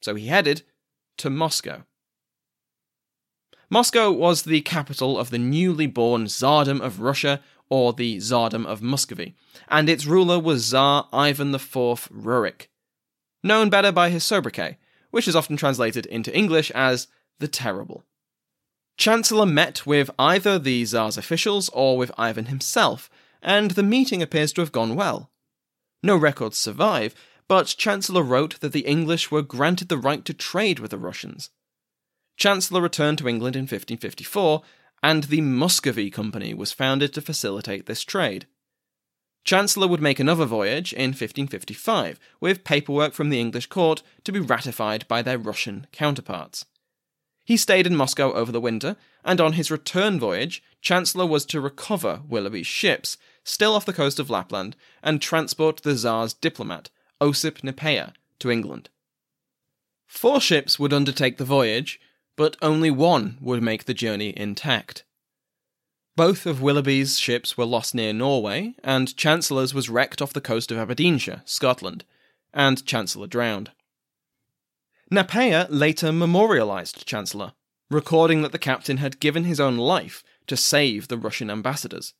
so 0.02 0.14
he 0.14 0.26
headed 0.26 0.62
to 1.16 1.30
Moscow. 1.30 1.84
Moscow 3.70 4.12
was 4.12 4.42
the 4.42 4.60
capital 4.60 5.18
of 5.18 5.30
the 5.30 5.38
newly 5.38 5.86
born 5.86 6.26
Tsardom 6.26 6.80
of 6.80 7.00
Russia 7.00 7.40
or 7.70 7.92
the 7.92 8.18
Tsardom 8.18 8.66
of 8.66 8.82
Muscovy, 8.82 9.34
and 9.68 9.88
its 9.88 10.06
ruler 10.06 10.38
was 10.38 10.66
Tsar 10.66 11.08
Ivan 11.12 11.54
IV 11.54 12.08
Rurik, 12.12 12.68
known 13.42 13.70
better 13.70 13.92
by 13.92 14.10
his 14.10 14.24
sobriquet, 14.24 14.78
which 15.10 15.28
is 15.28 15.36
often 15.36 15.56
translated 15.56 16.06
into 16.06 16.34
English 16.36 16.70
as 16.72 17.08
the 17.38 17.48
Terrible. 17.48 18.04
Chancellor 18.96 19.46
met 19.46 19.86
with 19.86 20.10
either 20.18 20.58
the 20.58 20.84
Tsar's 20.84 21.16
officials 21.16 21.68
or 21.70 21.96
with 21.96 22.10
Ivan 22.18 22.46
himself, 22.46 23.08
and 23.40 23.72
the 23.72 23.82
meeting 23.82 24.22
appears 24.22 24.52
to 24.54 24.60
have 24.60 24.72
gone 24.72 24.96
well. 24.96 25.30
No 26.02 26.16
records 26.16 26.58
survive, 26.58 27.14
but 27.46 27.74
Chancellor 27.78 28.22
wrote 28.22 28.60
that 28.60 28.72
the 28.72 28.86
English 28.86 29.30
were 29.30 29.42
granted 29.42 29.88
the 29.88 29.96
right 29.96 30.24
to 30.24 30.34
trade 30.34 30.80
with 30.80 30.90
the 30.90 30.98
Russians. 30.98 31.50
Chancellor 32.36 32.80
returned 32.80 33.18
to 33.18 33.28
England 33.28 33.56
in 33.56 33.62
1554 33.62 34.62
and 35.02 35.24
the 35.24 35.40
Muscovy 35.40 36.10
Company 36.10 36.54
was 36.54 36.72
founded 36.72 37.14
to 37.14 37.20
facilitate 37.20 37.86
this 37.86 38.02
trade. 38.02 38.46
Chancellor 39.48 39.88
would 39.88 40.02
make 40.02 40.20
another 40.20 40.44
voyage 40.44 40.92
in 40.92 41.12
1555, 41.12 42.20
with 42.38 42.64
paperwork 42.64 43.14
from 43.14 43.30
the 43.30 43.40
English 43.40 43.64
court 43.68 44.02
to 44.24 44.30
be 44.30 44.40
ratified 44.40 45.08
by 45.08 45.22
their 45.22 45.38
Russian 45.38 45.86
counterparts. 45.90 46.66
He 47.46 47.56
stayed 47.56 47.86
in 47.86 47.96
Moscow 47.96 48.30
over 48.34 48.52
the 48.52 48.60
winter, 48.60 48.96
and 49.24 49.40
on 49.40 49.54
his 49.54 49.70
return 49.70 50.20
voyage, 50.20 50.62
Chancellor 50.82 51.24
was 51.24 51.46
to 51.46 51.62
recover 51.62 52.20
Willoughby's 52.28 52.66
ships, 52.66 53.16
still 53.42 53.74
off 53.74 53.86
the 53.86 53.94
coast 53.94 54.18
of 54.20 54.28
Lapland, 54.28 54.76
and 55.02 55.22
transport 55.22 55.82
the 55.82 55.94
Tsar's 55.94 56.34
diplomat, 56.34 56.90
Osip 57.18 57.62
Nepeia, 57.62 58.12
to 58.40 58.50
England. 58.50 58.90
Four 60.06 60.42
ships 60.42 60.78
would 60.78 60.92
undertake 60.92 61.38
the 61.38 61.46
voyage, 61.46 61.98
but 62.36 62.58
only 62.60 62.90
one 62.90 63.38
would 63.40 63.62
make 63.62 63.86
the 63.86 63.94
journey 63.94 64.34
intact. 64.36 65.04
Both 66.18 66.46
of 66.46 66.60
Willoughby's 66.60 67.20
ships 67.20 67.56
were 67.56 67.64
lost 67.64 67.94
near 67.94 68.12
Norway, 68.12 68.74
and 68.82 69.16
Chancellor's 69.16 69.72
was 69.72 69.88
wrecked 69.88 70.20
off 70.20 70.32
the 70.32 70.40
coast 70.40 70.72
of 70.72 70.76
Aberdeenshire, 70.76 71.42
Scotland, 71.44 72.04
and 72.52 72.84
Chancellor 72.84 73.28
drowned. 73.28 73.70
Nepeia 75.12 75.68
later 75.70 76.10
memorialised 76.10 77.06
Chancellor, 77.06 77.52
recording 77.88 78.42
that 78.42 78.50
the 78.50 78.58
captain 78.58 78.96
had 78.96 79.20
given 79.20 79.44
his 79.44 79.60
own 79.60 79.76
life 79.76 80.24
to 80.48 80.56
save 80.56 81.06
the 81.06 81.16
Russian 81.16 81.50
ambassadors. 81.52 82.14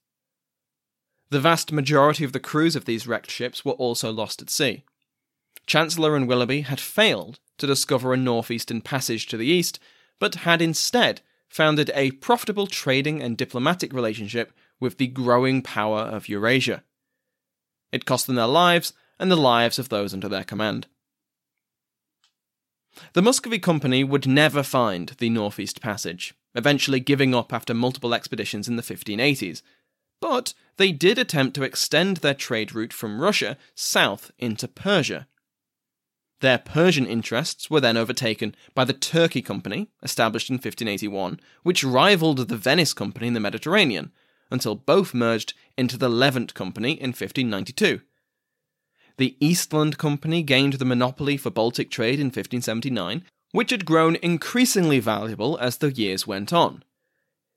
The 1.31 1.40
vast 1.40 1.73
majority 1.73 2.23
of 2.23 2.33
the 2.33 2.38
crews 2.38 2.76
of 2.76 2.85
these 2.85 3.09
wrecked 3.09 3.33
ships 3.33 3.64
were 3.64 3.73
also 3.73 4.12
lost 4.12 4.40
at 4.40 4.49
sea. 4.49 4.85
Chancellor 5.67 6.14
and 6.14 6.28
Willoughby 6.28 6.61
had 6.61 6.78
failed 6.78 7.40
to 7.57 7.67
discover 7.67 8.14
a 8.14 8.17
northeastern 8.17 8.81
passage 8.81 9.26
to 9.26 9.37
the 9.37 9.49
east 9.49 9.81
but 10.21 10.37
had 10.37 10.62
instead 10.62 11.21
founded 11.49 11.90
a 11.95 12.12
profitable 12.12 12.67
trading 12.67 13.23
and 13.23 13.37
diplomatic 13.37 13.93
relationship 13.93 14.52
with 14.81 14.99
the 14.99 15.07
growing 15.07 15.62
power 15.62 16.00
of 16.00 16.28
Eurasia. 16.28 16.85
It 17.90 18.05
cost 18.05 18.26
them 18.26 18.37
their 18.37 18.47
lives 18.47 18.93
and 19.19 19.31
the 19.31 19.37
lives 19.37 19.78
of 19.78 19.88
those 19.88 20.12
under 20.12 20.28
their 20.28 20.45
command. 20.45 20.87
The 23.12 23.23
Muscovy 23.23 23.59
Company 23.59 24.05
would 24.05 24.26
never 24.26 24.62
find 24.62 25.11
the 25.19 25.31
Northeast 25.31 25.81
Passage, 25.81 26.35
eventually 26.55 27.00
giving 27.00 27.35
up 27.35 27.52
after 27.52 27.75
multiple 27.75 28.14
expeditions 28.14 28.69
in 28.69 28.76
the 28.76 28.83
1580s, 28.83 29.62
but 30.21 30.52
they 30.76 30.93
did 30.93 31.19
attempt 31.19 31.55
to 31.55 31.62
extend 31.62 32.19
their 32.19 32.35
trade 32.35 32.75
route 32.75 32.93
from 32.93 33.21
Russia 33.21 33.57
south 33.75 34.33
into 34.38 34.67
Persia. 34.67 35.28
Their 36.40 36.59
Persian 36.59 37.07
interests 37.07 37.68
were 37.68 37.80
then 37.80 37.97
overtaken 37.97 38.54
by 38.75 38.85
the 38.85 38.92
Turkey 38.92 39.42
Company, 39.42 39.88
established 40.02 40.50
in 40.50 40.54
1581, 40.54 41.40
which 41.62 41.83
rivaled 41.83 42.49
the 42.49 42.57
Venice 42.57 42.92
Company 42.92 43.26
in 43.26 43.35
the 43.35 43.40
Mediterranean, 43.40 44.12
until 44.50 44.76
both 44.76 45.14
merged 45.14 45.54
into 45.76 45.99
the 45.99 46.09
Levant 46.09 46.54
Company 46.54 46.92
in 46.92 47.09
1592. 47.09 48.00
The 49.16 49.37
Eastland 49.40 49.99
Company 49.99 50.42
gained 50.42 50.75
the 50.75 50.85
monopoly 50.85 51.37
for 51.37 51.50
Baltic 51.50 51.90
trade 51.90 52.21
in 52.21 52.26
1579, 52.26 53.25
which 53.50 53.71
had 53.71 53.85
grown 53.85 54.16
increasingly 54.16 55.00
valuable 55.00 55.59
as 55.59 55.78
the 55.78 55.90
years 55.90 56.26
went 56.26 56.52
on. 56.52 56.85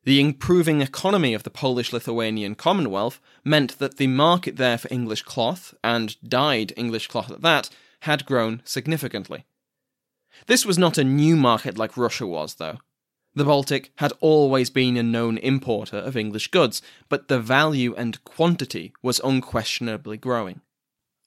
The 0.03 0.19
improving 0.19 0.81
economy 0.81 1.35
of 1.35 1.43
the 1.43 1.51
Polish 1.51 1.93
Lithuanian 1.93 2.55
Commonwealth 2.55 3.21
meant 3.43 3.77
that 3.77 3.97
the 3.97 4.07
market 4.07 4.57
there 4.57 4.79
for 4.79 4.91
English 4.91 5.21
cloth, 5.21 5.75
and 5.83 6.17
dyed 6.27 6.73
English 6.75 7.07
cloth 7.07 7.29
at 7.29 7.41
that, 7.41 7.69
had 8.01 8.25
grown 8.25 8.61
significantly. 8.65 9.45
This 10.47 10.65
was 10.65 10.77
not 10.77 10.97
a 10.97 11.03
new 11.03 11.35
market 11.35 11.77
like 11.77 11.97
Russia 11.97 12.25
was, 12.25 12.55
though. 12.55 12.77
The 13.33 13.45
Baltic 13.45 13.91
had 13.95 14.11
always 14.19 14.69
been 14.69 14.97
a 14.97 15.03
known 15.03 15.37
importer 15.37 15.97
of 15.97 16.17
English 16.17 16.49
goods, 16.49 16.81
but 17.07 17.27
the 17.27 17.39
value 17.39 17.95
and 17.95 18.23
quantity 18.25 18.93
was 19.01 19.21
unquestionably 19.23 20.17
growing. 20.17 20.61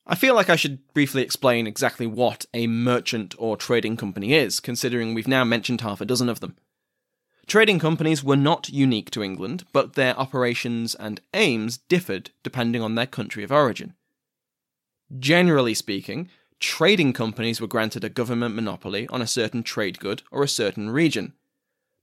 I 0.07 0.14
feel 0.14 0.35
like 0.35 0.50
I 0.50 0.57
should 0.57 0.93
briefly 0.93 1.23
explain 1.23 1.66
exactly 1.66 2.07
what 2.07 2.45
a 2.52 2.66
merchant 2.66 3.35
or 3.38 3.57
trading 3.57 3.97
company 3.97 4.35
is, 4.35 4.61
considering 4.61 5.14
we've 5.14 5.26
now 5.26 5.45
mentioned 5.45 5.81
half 5.81 6.02
a 6.02 6.04
dozen 6.04 6.28
of 6.28 6.40
them. 6.40 6.57
Trading 7.47 7.78
companies 7.78 8.23
were 8.23 8.37
not 8.37 8.69
unique 8.69 9.11
to 9.11 9.23
England, 9.23 9.64
but 9.73 9.95
their 9.95 10.19
operations 10.19 10.95
and 10.95 11.21
aims 11.33 11.78
differed 11.78 12.31
depending 12.43 12.83
on 12.83 12.95
their 12.95 13.07
country 13.07 13.45
of 13.45 13.52
origin. 13.52 13.95
Generally 15.19 15.75
speaking, 15.75 16.28
trading 16.64 17.12
companies 17.12 17.61
were 17.61 17.66
granted 17.66 18.02
a 18.04 18.09
government 18.09 18.54
monopoly 18.54 19.06
on 19.09 19.21
a 19.21 19.26
certain 19.26 19.62
trade 19.62 19.99
good 19.99 20.23
or 20.33 20.42
a 20.42 20.49
certain 20.49 20.88
region. 20.88 21.35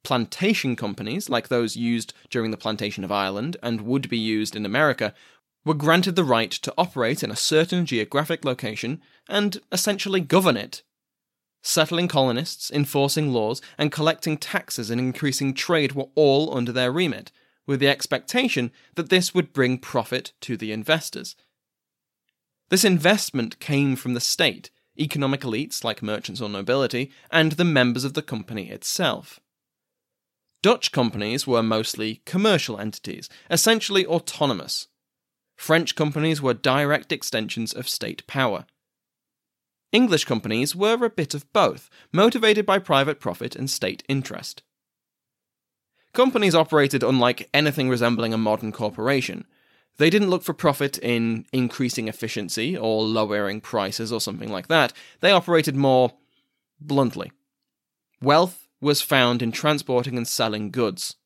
Plantation 0.04 0.76
companies, 0.76 1.30
like 1.30 1.48
those 1.48 1.76
used 1.76 2.14
during 2.30 2.52
the 2.52 2.58
plantation 2.58 3.04
of 3.04 3.12
Ireland 3.12 3.58
and 3.64 3.82
would 3.82 4.08
be 4.08 4.20
used 4.20 4.56
in 4.56 4.64
America, 4.64 5.16
were 5.66 5.74
granted 5.74 6.16
the 6.16 6.24
right 6.24 6.52
to 6.52 6.74
operate 6.78 7.24
in 7.24 7.32
a 7.32 7.36
certain 7.36 7.88
geographic 7.88 8.46
location 8.46 9.02
and 9.28 9.60
essentially 9.72 10.22
govern 10.22 10.58
it. 10.58 10.84
Settling 11.64 12.08
colonists, 12.08 12.70
enforcing 12.70 13.34
laws, 13.34 13.64
and 13.80 13.92
collecting 13.92 14.38
taxes 14.38 14.92
and 14.92 15.02
increasing 15.02 15.56
trade 15.56 15.94
were 15.94 16.10
all 16.14 16.56
under 16.56 16.72
their 16.72 16.92
remit, 16.92 17.32
with 17.66 17.80
the 17.80 17.88
expectation 17.88 18.72
that 18.94 19.10
this 19.10 19.34
would 19.34 19.54
bring 19.54 19.80
profit 19.80 20.34
to 20.42 20.56
the 20.56 20.72
investors. 20.72 21.36
This 22.72 22.86
investment 22.86 23.60
came 23.60 23.98
from 23.98 24.14
the 24.14 24.22
state, 24.22 24.72
economic 24.98 25.42
elites 25.42 25.84
like 25.84 26.02
merchants 26.02 26.40
or 26.40 26.48
nobility, 26.48 27.12
and 27.30 27.52
the 27.52 27.66
members 27.66 28.06
of 28.06 28.14
the 28.14 28.22
company 28.22 28.70
itself. 28.70 29.42
Dutch 30.64 30.94
companies 30.94 31.46
were 31.46 31.62
mostly 31.62 32.22
commercial 32.26 32.80
entities, 32.80 33.28
essentially 33.50 34.06
autonomous. 34.06 34.88
French 35.58 35.96
companies 35.96 36.42
were 36.42 36.54
direct 36.54 37.12
extensions 37.12 37.74
of 37.74 37.90
state 37.90 38.26
power. 38.26 38.66
English 39.92 40.24
companies 40.24 40.74
were 40.74 41.04
a 41.04 41.10
bit 41.10 41.34
of 41.34 41.52
both, 41.52 41.90
motivated 42.14 42.66
by 42.66 42.80
private 42.80 43.20
profit 43.20 43.54
and 43.54 43.70
state 43.70 44.02
interest. 44.08 44.64
Companies 46.14 46.56
operated 46.56 47.04
unlike 47.04 47.50
anything 47.54 47.90
resembling 47.90 48.34
a 48.34 48.38
modern 48.38 48.72
corporation. 48.72 49.46
They 50.02 50.10
didn't 50.10 50.32
look 50.32 50.42
for 50.42 50.56
profit 50.56 50.98
in 50.98 51.46
increasing 51.54 52.08
efficiency 52.08 52.76
or 52.76 53.04
lowering 53.04 53.62
prices 53.62 54.12
or 54.12 54.20
something 54.20 54.52
like 54.52 54.68
that. 54.68 54.94
They 55.20 55.32
operated 55.32 55.76
more 55.76 56.14
bluntly. 56.80 57.32
Wealth 58.20 58.68
was 58.82 59.04
found 59.04 59.44
in 59.44 59.52
transporting 59.52 60.18
and 60.18 60.28
selling 60.28 60.72
goods. 60.72 61.18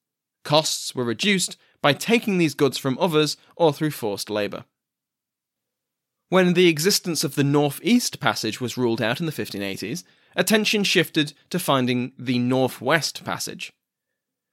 Costs 0.44 0.94
were 0.94 1.06
reduced 1.06 1.56
by 1.82 1.94
taking 1.94 2.38
these 2.38 2.54
goods 2.54 2.78
from 2.78 2.98
others 3.00 3.38
or 3.56 3.72
through 3.72 3.92
forced 3.92 4.30
labour. 4.30 4.66
When 6.28 6.54
the 6.54 6.68
existence 6.68 7.24
of 7.24 7.36
the 7.36 7.46
North 7.46 7.80
East 7.82 8.20
Passage 8.20 8.60
was 8.60 8.78
ruled 8.78 9.02
out 9.02 9.22
in 9.22 9.26
the 9.26 9.32
1580s, 9.32 10.04
attention 10.36 10.84
shifted 10.84 11.32
to 11.50 11.60
finding 11.60 12.12
the 12.20 12.40
North 12.40 12.82
West 12.82 13.24
Passage. 13.24 13.72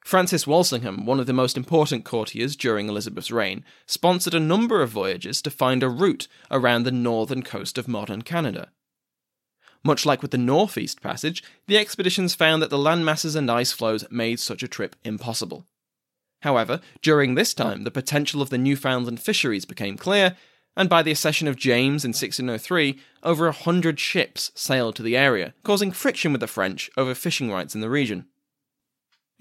Francis 0.04 0.47
Walsingham, 0.47 1.06
one 1.06 1.21
of 1.21 1.26
the 1.26 1.32
most 1.32 1.56
important 1.56 2.04
courtiers 2.04 2.56
during 2.56 2.88
Elizabeth's 2.88 3.30
reign, 3.30 3.64
sponsored 3.87 4.35
a 4.35 4.40
number 4.40 4.82
of 4.82 4.90
voyages 4.90 5.40
to 5.42 5.50
find 5.50 5.82
a 5.82 5.88
route 5.88 6.26
around 6.50 6.82
the 6.82 6.90
northern 6.90 7.42
coast 7.42 7.78
of 7.78 7.87
modern 7.87 8.23
Canada. 8.23 8.71
Much 9.85 10.04
like 10.04 10.23
with 10.23 10.30
the 10.30 10.38
Northeast 10.38 11.00
Passage, 11.00 11.42
the 11.66 11.78
expeditions 11.78 12.35
found 12.35 12.62
that 12.62 12.71
the 12.71 12.78
landmasses 12.78 13.35
and 13.35 13.50
ice 13.50 13.73
floes 13.73 14.04
made 14.11 14.38
such 14.38 14.62
a 14.62 14.68
trip 14.68 14.97
impossible. 15.04 15.66
However, 16.42 16.80
during 17.00 17.35
this 17.35 17.54
time, 17.54 17.85
the 17.85 17.90
potential 17.90 18.42
of 18.42 18.50
the 18.50 18.59
Newfoundland 18.59 19.21
fisheries 19.21 19.64
became 19.64 19.97
clear, 19.97 20.37
and 20.76 20.88
by 20.88 21.02
the 21.02 21.11
accession 21.12 21.47
of 21.47 21.56
James 21.56 22.04
in 22.04 22.11
1603, 22.11 22.99
over 23.23 23.47
a 23.47 23.52
hundred 23.52 24.00
ships 24.00 24.50
sailed 24.54 24.97
to 24.97 25.02
the 25.02 25.16
area, 25.16 25.54
causing 25.62 25.92
friction 25.92 26.32
with 26.32 26.40
the 26.40 26.47
French 26.47 26.90
over 26.97 27.14
fishing 27.14 27.50
rights 27.50 27.75
in 27.75 27.80
the 27.80 27.90
region. 27.90 28.26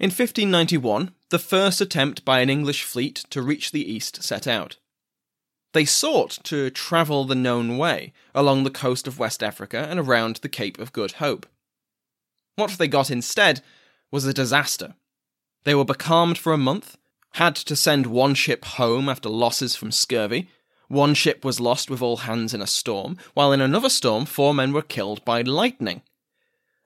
In 0.02 0.08
1591, 0.08 1.14
the 1.28 1.38
first 1.38 1.80
attempt 1.80 2.24
by 2.24 2.40
an 2.40 2.50
English 2.50 2.82
fleet 2.82 3.24
to 3.30 3.40
reach 3.40 3.70
the 3.70 3.88
east 3.88 4.24
set 4.24 4.48
out. 4.48 4.78
They 5.74 5.84
sought 5.84 6.40
to 6.42 6.70
travel 6.70 7.24
the 7.24 7.36
known 7.36 7.78
way, 7.78 8.12
along 8.34 8.64
the 8.64 8.70
coast 8.70 9.06
of 9.06 9.20
West 9.20 9.44
Africa 9.44 9.86
and 9.88 10.00
around 10.00 10.40
the 10.42 10.48
Cape 10.48 10.80
of 10.80 10.92
Good 10.92 11.12
Hope. 11.12 11.46
What 12.56 12.72
they 12.72 12.88
got 12.88 13.12
instead 13.12 13.62
was 14.10 14.26
a 14.26 14.34
disaster. 14.34 14.96
They 15.62 15.74
were 15.76 15.84
becalmed 15.84 16.36
for 16.36 16.52
a 16.52 16.58
month, 16.58 16.98
had 17.34 17.54
to 17.54 17.76
send 17.76 18.06
one 18.06 18.34
ship 18.34 18.64
home 18.64 19.08
after 19.08 19.28
losses 19.28 19.76
from 19.76 19.92
scurvy. 19.92 20.50
One 20.88 21.14
ship 21.14 21.44
was 21.44 21.60
lost 21.60 21.88
with 21.88 22.02
all 22.02 22.16
hands 22.16 22.52
in 22.52 22.60
a 22.60 22.66
storm, 22.66 23.18
while 23.34 23.52
in 23.52 23.60
another 23.60 23.88
storm, 23.88 24.24
four 24.24 24.52
men 24.52 24.72
were 24.72 24.82
killed 24.82 25.24
by 25.24 25.42
lightning. 25.42 26.02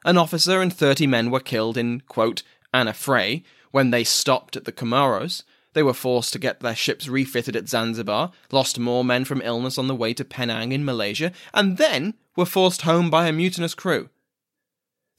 An 0.04 0.18
officer 0.18 0.60
and 0.60 0.72
30 0.72 1.08
men 1.08 1.30
were 1.32 1.40
killed 1.40 1.76
in, 1.76 2.00
quote, 2.00 2.42
an 2.80 2.88
affray 2.88 3.42
when 3.70 3.90
they 3.90 4.04
stopped 4.04 4.56
at 4.56 4.64
the 4.64 4.72
Comoros. 4.72 5.42
They 5.72 5.82
were 5.82 5.94
forced 5.94 6.32
to 6.32 6.38
get 6.38 6.60
their 6.60 6.74
ships 6.74 7.08
refitted 7.08 7.56
at 7.56 7.68
Zanzibar, 7.68 8.32
lost 8.50 8.78
more 8.78 9.04
men 9.04 9.24
from 9.24 9.42
illness 9.42 9.76
on 9.76 9.88
the 9.88 9.94
way 9.94 10.14
to 10.14 10.24
Penang 10.24 10.72
in 10.72 10.84
Malaysia, 10.84 11.32
and 11.52 11.76
then 11.76 12.14
were 12.34 12.46
forced 12.46 12.82
home 12.82 13.10
by 13.10 13.26
a 13.26 13.32
mutinous 13.32 13.74
crew. 13.74 14.08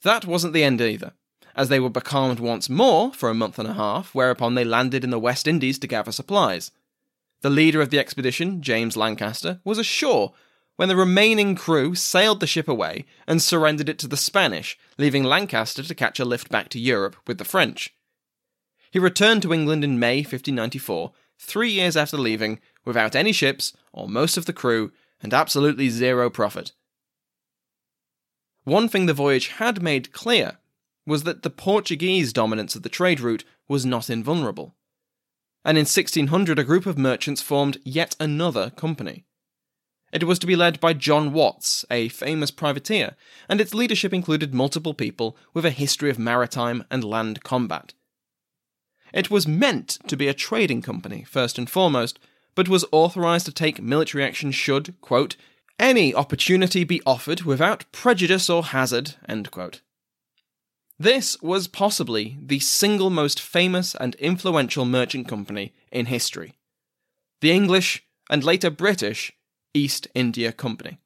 That 0.02 0.24
wasn't 0.24 0.54
the 0.54 0.64
end 0.64 0.80
either, 0.80 1.12
as 1.54 1.68
they 1.68 1.80
were 1.80 1.90
becalmed 1.90 2.40
once 2.40 2.68
more 2.68 3.12
for 3.12 3.30
a 3.30 3.34
month 3.34 3.58
and 3.58 3.68
a 3.68 3.74
half, 3.74 4.14
whereupon 4.14 4.54
they 4.54 4.64
landed 4.64 5.04
in 5.04 5.10
the 5.10 5.18
West 5.18 5.46
Indies 5.46 5.78
to 5.80 5.86
gather 5.86 6.12
supplies. 6.12 6.70
The 7.40 7.50
leader 7.50 7.80
of 7.80 7.90
the 7.90 7.98
expedition, 7.98 8.62
James 8.62 8.96
Lancaster, 8.96 9.60
was 9.64 9.78
ashore 9.78 10.32
when 10.78 10.88
the 10.88 10.94
remaining 10.94 11.56
crew 11.56 11.92
sailed 11.92 12.38
the 12.38 12.46
ship 12.46 12.68
away 12.68 13.04
and 13.26 13.42
surrendered 13.42 13.88
it 13.88 13.98
to 13.98 14.06
the 14.06 14.16
Spanish, 14.16 14.78
leaving 14.96 15.24
Lancaster 15.24 15.82
to 15.82 15.94
catch 15.94 16.20
a 16.20 16.24
lift 16.24 16.48
back 16.50 16.68
to 16.68 16.78
Europe 16.78 17.16
with 17.26 17.38
the 17.38 17.44
French. 17.44 17.92
He 18.92 19.00
returned 19.00 19.42
to 19.42 19.52
England 19.52 19.82
in 19.82 19.98
May 19.98 20.18
1594, 20.18 21.10
three 21.36 21.70
years 21.70 21.96
after 21.96 22.16
leaving, 22.16 22.60
without 22.84 23.16
any 23.16 23.32
ships 23.32 23.76
or 23.92 24.08
most 24.08 24.36
of 24.36 24.46
the 24.46 24.52
crew, 24.52 24.92
and 25.20 25.34
absolutely 25.34 25.88
zero 25.88 26.30
profit. 26.30 26.70
One 28.62 28.88
thing 28.88 29.06
the 29.06 29.12
voyage 29.12 29.48
had 29.48 29.82
made 29.82 30.12
clear 30.12 30.58
was 31.04 31.24
that 31.24 31.42
the 31.42 31.50
Portuguese 31.50 32.32
dominance 32.32 32.76
of 32.76 32.84
the 32.84 32.88
trade 32.88 33.18
route 33.18 33.44
was 33.66 33.84
not 33.84 34.08
invulnerable. 34.08 34.76
And 35.64 35.76
in 35.76 35.82
1600, 35.82 36.56
a 36.56 36.62
group 36.62 36.86
of 36.86 36.96
merchants 36.96 37.42
formed 37.42 37.78
yet 37.82 38.14
another 38.20 38.70
company. 38.70 39.24
It 40.12 40.24
was 40.24 40.38
to 40.38 40.46
be 40.46 40.56
led 40.56 40.80
by 40.80 40.94
John 40.94 41.32
Watts, 41.32 41.84
a 41.90 42.08
famous 42.08 42.50
privateer, 42.50 43.14
and 43.48 43.60
its 43.60 43.74
leadership 43.74 44.14
included 44.14 44.54
multiple 44.54 44.94
people 44.94 45.36
with 45.52 45.66
a 45.66 45.70
history 45.70 46.08
of 46.08 46.18
maritime 46.18 46.84
and 46.90 47.04
land 47.04 47.42
combat. 47.42 47.92
It 49.12 49.30
was 49.30 49.46
meant 49.46 49.98
to 50.06 50.16
be 50.16 50.28
a 50.28 50.34
trading 50.34 50.82
company, 50.82 51.24
first 51.24 51.58
and 51.58 51.68
foremost, 51.68 52.18
but 52.54 52.68
was 52.68 52.84
authorized 52.90 53.46
to 53.46 53.52
take 53.52 53.82
military 53.82 54.24
action 54.24 54.50
should, 54.50 54.98
quote, 55.00 55.36
any 55.78 56.14
opportunity 56.14 56.84
be 56.84 57.02
offered 57.06 57.42
without 57.42 57.90
prejudice 57.92 58.50
or 58.50 58.64
hazard, 58.64 59.14
end 59.28 59.50
quote. 59.50 59.80
This 60.98 61.40
was 61.40 61.68
possibly 61.68 62.36
the 62.42 62.58
single 62.58 63.10
most 63.10 63.40
famous 63.40 63.94
and 63.94 64.16
influential 64.16 64.84
merchant 64.84 65.28
company 65.28 65.72
in 65.92 66.06
history. 66.06 66.54
The 67.40 67.52
English, 67.52 68.04
and 68.28 68.42
later 68.42 68.70
British, 68.70 69.32
East 69.78 70.08
India 70.12 70.50
Company. 70.50 70.98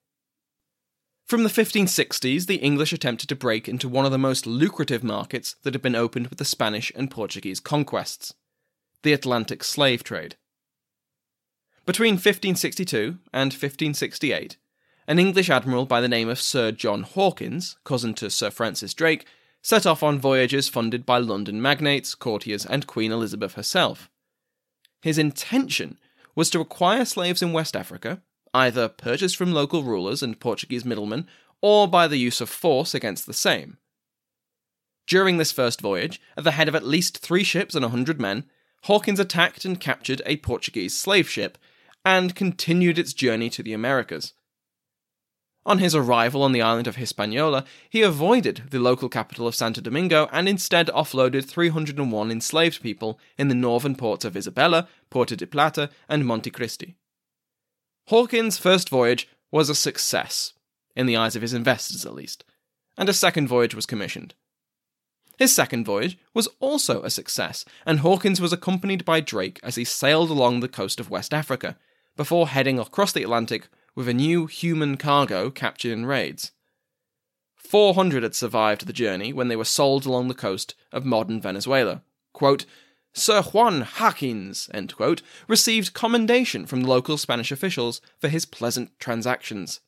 From 1.27 1.43
the 1.43 1.51
1560s, 1.51 2.47
the 2.47 2.57
English 2.57 2.95
attempted 2.95 3.29
to 3.29 3.37
break 3.37 3.69
into 3.69 3.87
one 3.87 4.07
of 4.07 4.13
the 4.13 4.19
most 4.19 4.47
lucrative 4.47 5.05
markets 5.05 5.57
that 5.63 5.75
had 5.75 5.83
been 5.83 5.95
opened 5.95 6.29
with 6.29 6.39
the 6.39 6.47
Spanish 6.47 6.91
and 6.97 7.11
Portuguese 7.11 7.61
conquests 7.61 8.33
the 9.03 9.13
Atlantic 9.13 9.63
slave 9.63 10.03
trade. 10.03 10.37
Between 11.85 12.15
1562 12.15 13.19
and 13.35 13.53
1568, 13.53 14.57
an 15.07 15.19
English 15.19 15.51
admiral 15.51 15.85
by 15.85 16.01
the 16.01 16.09
name 16.09 16.31
of 16.31 16.41
Sir 16.41 16.73
John 16.73 17.03
Hawkins, 17.03 17.77
cousin 17.85 18.15
to 18.15 18.31
Sir 18.31 18.51
Francis 18.51 18.95
Drake, 18.95 19.27
set 19.61 19.85
off 19.85 20.03
on 20.03 20.19
voyages 20.19 20.71
funded 20.71 21.05
by 21.05 21.19
London 21.19 21.61
magnates, 21.61 22.15
courtiers, 22.15 22.65
and 22.65 22.87
Queen 22.87 23.13
Elizabeth 23.13 23.53
herself. 23.53 24.09
His 25.03 25.19
intention 25.19 25.99
was 26.35 26.49
to 26.51 26.61
acquire 26.61 27.05
slaves 27.05 27.43
in 27.43 27.53
West 27.53 27.77
Africa 27.77 28.23
either 28.55 28.89
purchased 28.89 29.37
from 29.37 29.53
local 29.53 29.83
rulers 29.83 30.23
and 30.23 30.41
Portuguese 30.41 30.85
middlemen, 30.85 31.27
or 31.61 31.89
by 31.89 32.07
the 32.07 32.19
use 32.19 32.41
of 32.41 32.49
force 32.49 32.95
against 32.95 33.27
the 33.27 33.33
same. 33.33 33.79
During 35.07 35.39
this 35.39 35.53
first 35.53 35.81
voyage, 35.81 36.21
at 36.37 36.45
the 36.45 36.53
head 36.53 36.69
of 36.69 36.75
at 36.75 36.87
least 36.87 37.19
three 37.19 37.45
ships 37.45 37.75
and 37.75 37.85
a 37.85 37.91
hundred 37.91 38.21
men, 38.21 38.45
Hawkins 38.85 39.21
attacked 39.21 39.65
and 39.65 39.81
captured 39.81 40.23
a 40.27 40.39
Portuguese 40.39 40.97
slave 40.97 41.29
ship 41.29 41.59
and 42.05 42.35
continued 42.35 42.99
its 42.99 43.13
journey 43.13 43.49
to 43.51 43.63
the 43.63 43.73
Americas. 43.73 44.35
On 45.65 45.79
his 45.79 45.95
arrival 45.95 46.43
on 46.43 46.51
the 46.51 46.63
island 46.63 46.89
of 46.89 46.97
Hispaniola, 46.97 47.65
he 47.89 48.03
avoided 48.03 48.65
the 48.71 48.81
local 48.81 49.09
capital 49.09 49.47
of 49.47 49.55
Santo 49.55 49.81
Domingo 49.81 50.29
and 50.33 50.49
instead 50.49 50.89
offloaded 50.89 51.45
301 51.45 52.33
enslaved 52.33 52.83
people 52.83 53.21
in 53.39 53.47
the 53.47 53.55
northern 53.55 53.95
ports 53.95 54.25
of 54.25 54.37
Isabella, 54.37 54.89
Puerto 55.09 55.37
de 55.37 55.47
Plata, 55.47 55.89
and 56.09 56.25
Montecristi. 56.25 56.97
Hawkins' 58.13 58.59
first 58.59 58.91
voyage 58.91 59.27
was 59.51 59.71
a 59.71 59.75
success, 59.75 60.53
in 60.95 61.07
the 61.07 61.17
eyes 61.17 61.35
of 61.35 61.41
his 61.41 61.55
investors 61.55 62.05
at 62.05 62.13
least, 62.13 62.45
and 62.99 63.09
a 63.09 63.13
second 63.15 63.49
voyage 63.49 63.75
was 63.75 63.87
commissioned. 63.87 64.35
His 65.39 65.55
second 65.55 65.87
voyage 65.87 66.19
was 66.35 66.47
also 66.61 67.03
a 67.03 67.09
success, 67.09 67.65
and 67.87 68.01
Hawkins 68.01 68.39
was 68.39 68.53
accompanied 68.53 69.07
by 69.07 69.21
Drake 69.21 69.61
as 69.63 69.77
he 69.77 69.85
sailed 69.85 70.29
along 70.29 70.61
the 70.61 70.69
coast 70.69 71.01
of 71.01 71.09
West 71.09 71.33
Africa, 71.33 71.79
before 72.15 72.49
heading 72.49 72.79
across 72.79 73.13
the 73.13 73.23
Atlantic 73.23 73.69
with 73.95 74.07
a 74.11 74.13
new 74.13 74.45
human 74.45 74.99
cargo 74.99 75.51
captured 75.51 75.93
in 75.93 76.05
raids. 76.05 76.53
400 77.57 78.25
had 78.25 78.35
survived 78.35 78.87
the 78.87 78.93
journey 78.93 79.33
when 79.33 79.49
they 79.49 79.57
were 79.57 79.65
sold 79.65 80.05
along 80.05 80.29
the 80.29 80.35
coast 80.35 80.75
of 80.93 81.07
modern 81.07 81.41
Venezuela. 81.41 82.03
Quote, 82.35 82.67
Sir 83.15 83.43
Juan 83.43 83.83
Hawkins 83.83 84.71
quote, 84.95 85.23
received 85.47 85.93
commendation 85.93 86.67
from 86.67 86.83
local 86.83 87.19
Spanish 87.19 87.53
officials 87.53 88.01
for 88.19 88.29
his 88.29 88.47
pleasant 88.47 88.99
transactions. 88.99 89.81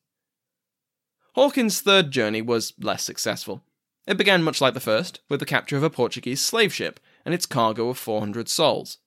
Hawkins' 1.34 1.80
third 1.80 2.10
journey 2.10 2.42
was 2.42 2.74
less 2.78 3.02
successful. 3.02 3.64
It 4.06 4.18
began 4.18 4.42
much 4.42 4.60
like 4.60 4.74
the 4.74 4.80
first, 4.80 5.20
with 5.28 5.40
the 5.40 5.46
capture 5.46 5.76
of 5.76 5.82
a 5.82 5.90
Portuguese 5.90 6.40
slave 6.40 6.72
ship 6.72 7.00
and 7.24 7.34
its 7.34 7.46
cargo 7.46 7.88
of 7.88 7.98
400 7.98 8.48
souls. 8.48 8.98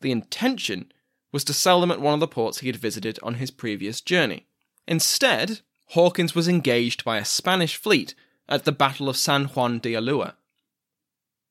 The 0.00 0.10
intention 0.10 0.90
was 1.32 1.44
to 1.44 1.52
sell 1.52 1.80
them 1.80 1.90
at 1.90 2.00
one 2.00 2.14
of 2.14 2.20
the 2.20 2.28
ports 2.28 2.58
he 2.58 2.68
had 2.68 2.76
visited 2.76 3.18
on 3.22 3.34
his 3.34 3.50
previous 3.50 4.00
journey. 4.00 4.46
Instead, 4.88 5.60
Hawkins 5.88 6.34
was 6.34 6.48
engaged 6.48 7.04
by 7.04 7.18
a 7.18 7.24
Spanish 7.24 7.76
fleet 7.76 8.14
at 8.48 8.64
the 8.64 8.72
Battle 8.72 9.08
of 9.08 9.16
San 9.16 9.44
Juan 9.46 9.78
de 9.78 9.92
Ulua. 9.92 10.34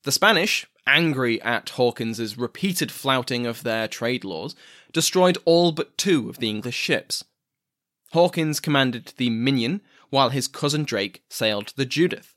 The 0.04 0.12
Spanish, 0.12 0.65
angry 0.88 1.41
at 1.41 1.69
Hawkins's 1.69 2.38
repeated 2.38 2.91
flouting 2.91 3.45
of 3.45 3.63
their 3.63 3.88
trade 3.88 4.24
laws, 4.24 4.56
destroyed 4.93 5.38
all 5.45 5.71
but 5.71 5.98
two 5.98 6.30
of 6.30 6.39
the 6.39 6.50
English 6.50 6.76
ships. 6.76 7.24
Hawkins 8.12 8.60
commanded 8.60 9.13
the 9.17 9.30
Minion, 9.30 9.82
while 10.10 10.30
his 10.30 10.48
cousin 10.48 10.84
Drake 10.84 11.24
sailed 11.30 11.74
the 11.76 11.86
Judith. 11.86 12.36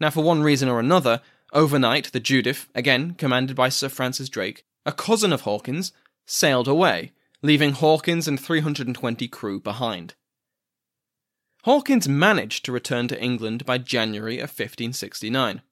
Now, 0.00 0.10
for 0.10 0.22
one 0.22 0.42
reason 0.42 0.68
or 0.68 0.80
another, 0.80 1.20
overnight 1.52 2.12
the 2.12 2.20
Judith, 2.20 2.68
again 2.74 3.14
commanded 3.14 3.56
by 3.56 3.68
Sir 3.68 3.88
Francis 3.88 4.28
Drake, 4.28 4.64
a 4.84 4.92
cousin 4.92 5.32
of 5.32 5.42
Hawkins, 5.42 5.92
sailed 6.26 6.68
away, 6.68 7.12
leaving 7.42 7.72
Hawkins 7.72 8.26
and 8.26 8.38
320 8.40 9.28
crew 9.28 9.60
behind. 9.60 10.14
Hawkins 11.64 12.08
managed 12.08 12.64
to 12.64 12.72
return 12.72 13.08
to 13.08 13.22
England 13.22 13.66
by 13.66 13.78
January 13.78 14.38
of 14.38 14.50
1569. 14.50 15.62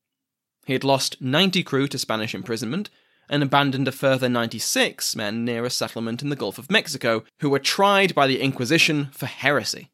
He 0.67 0.73
had 0.73 0.85
lost 0.85 1.21
90 1.21 1.63
crew 1.63 1.87
to 1.87 1.99
Spanish 1.99 2.35
imprisonment 2.35 2.91
and 3.29 3.43
abandoned 3.43 3.87
a 3.87 3.93
further 3.93 4.29
96 4.29 5.15
men 5.15 5.45
near 5.45 5.65
a 5.65 5.71
settlement 5.71 6.23
in 6.23 6.29
the 6.29 6.37
Gulf 6.37 6.59
of 6.59 6.71
Mexico 6.71 7.25
who 7.39 7.49
were 7.49 7.61
tried 7.61 8.15
by 8.17 8.27
the 8.27 8.41
Inquisition 8.41 9.09
for 9.13 9.27
heresy. 9.27 9.91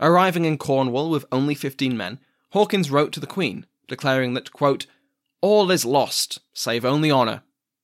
Arriving 0.00 0.46
in 0.46 0.56
Cornwall 0.56 1.10
with 1.10 1.26
only 1.30 1.54
15 1.54 1.94
men, 1.94 2.20
Hawkins 2.52 2.90
wrote 2.90 3.12
to 3.12 3.20
the 3.20 3.26
Queen, 3.26 3.66
declaring 3.86 4.32
that, 4.32 4.50
quote, 4.50 4.86
all 5.42 5.70
is 5.70 5.84
lost, 5.84 6.40
save 6.54 6.84
only 6.84 7.10
honour, 7.10 7.42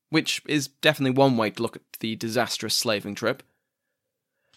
which 0.08 0.40
is 0.46 0.68
definitely 0.68 1.16
one 1.16 1.36
way 1.36 1.50
to 1.50 1.62
look 1.62 1.76
at 1.76 1.82
the 2.00 2.16
disastrous 2.16 2.74
slaving 2.74 3.14
trip. 3.14 3.42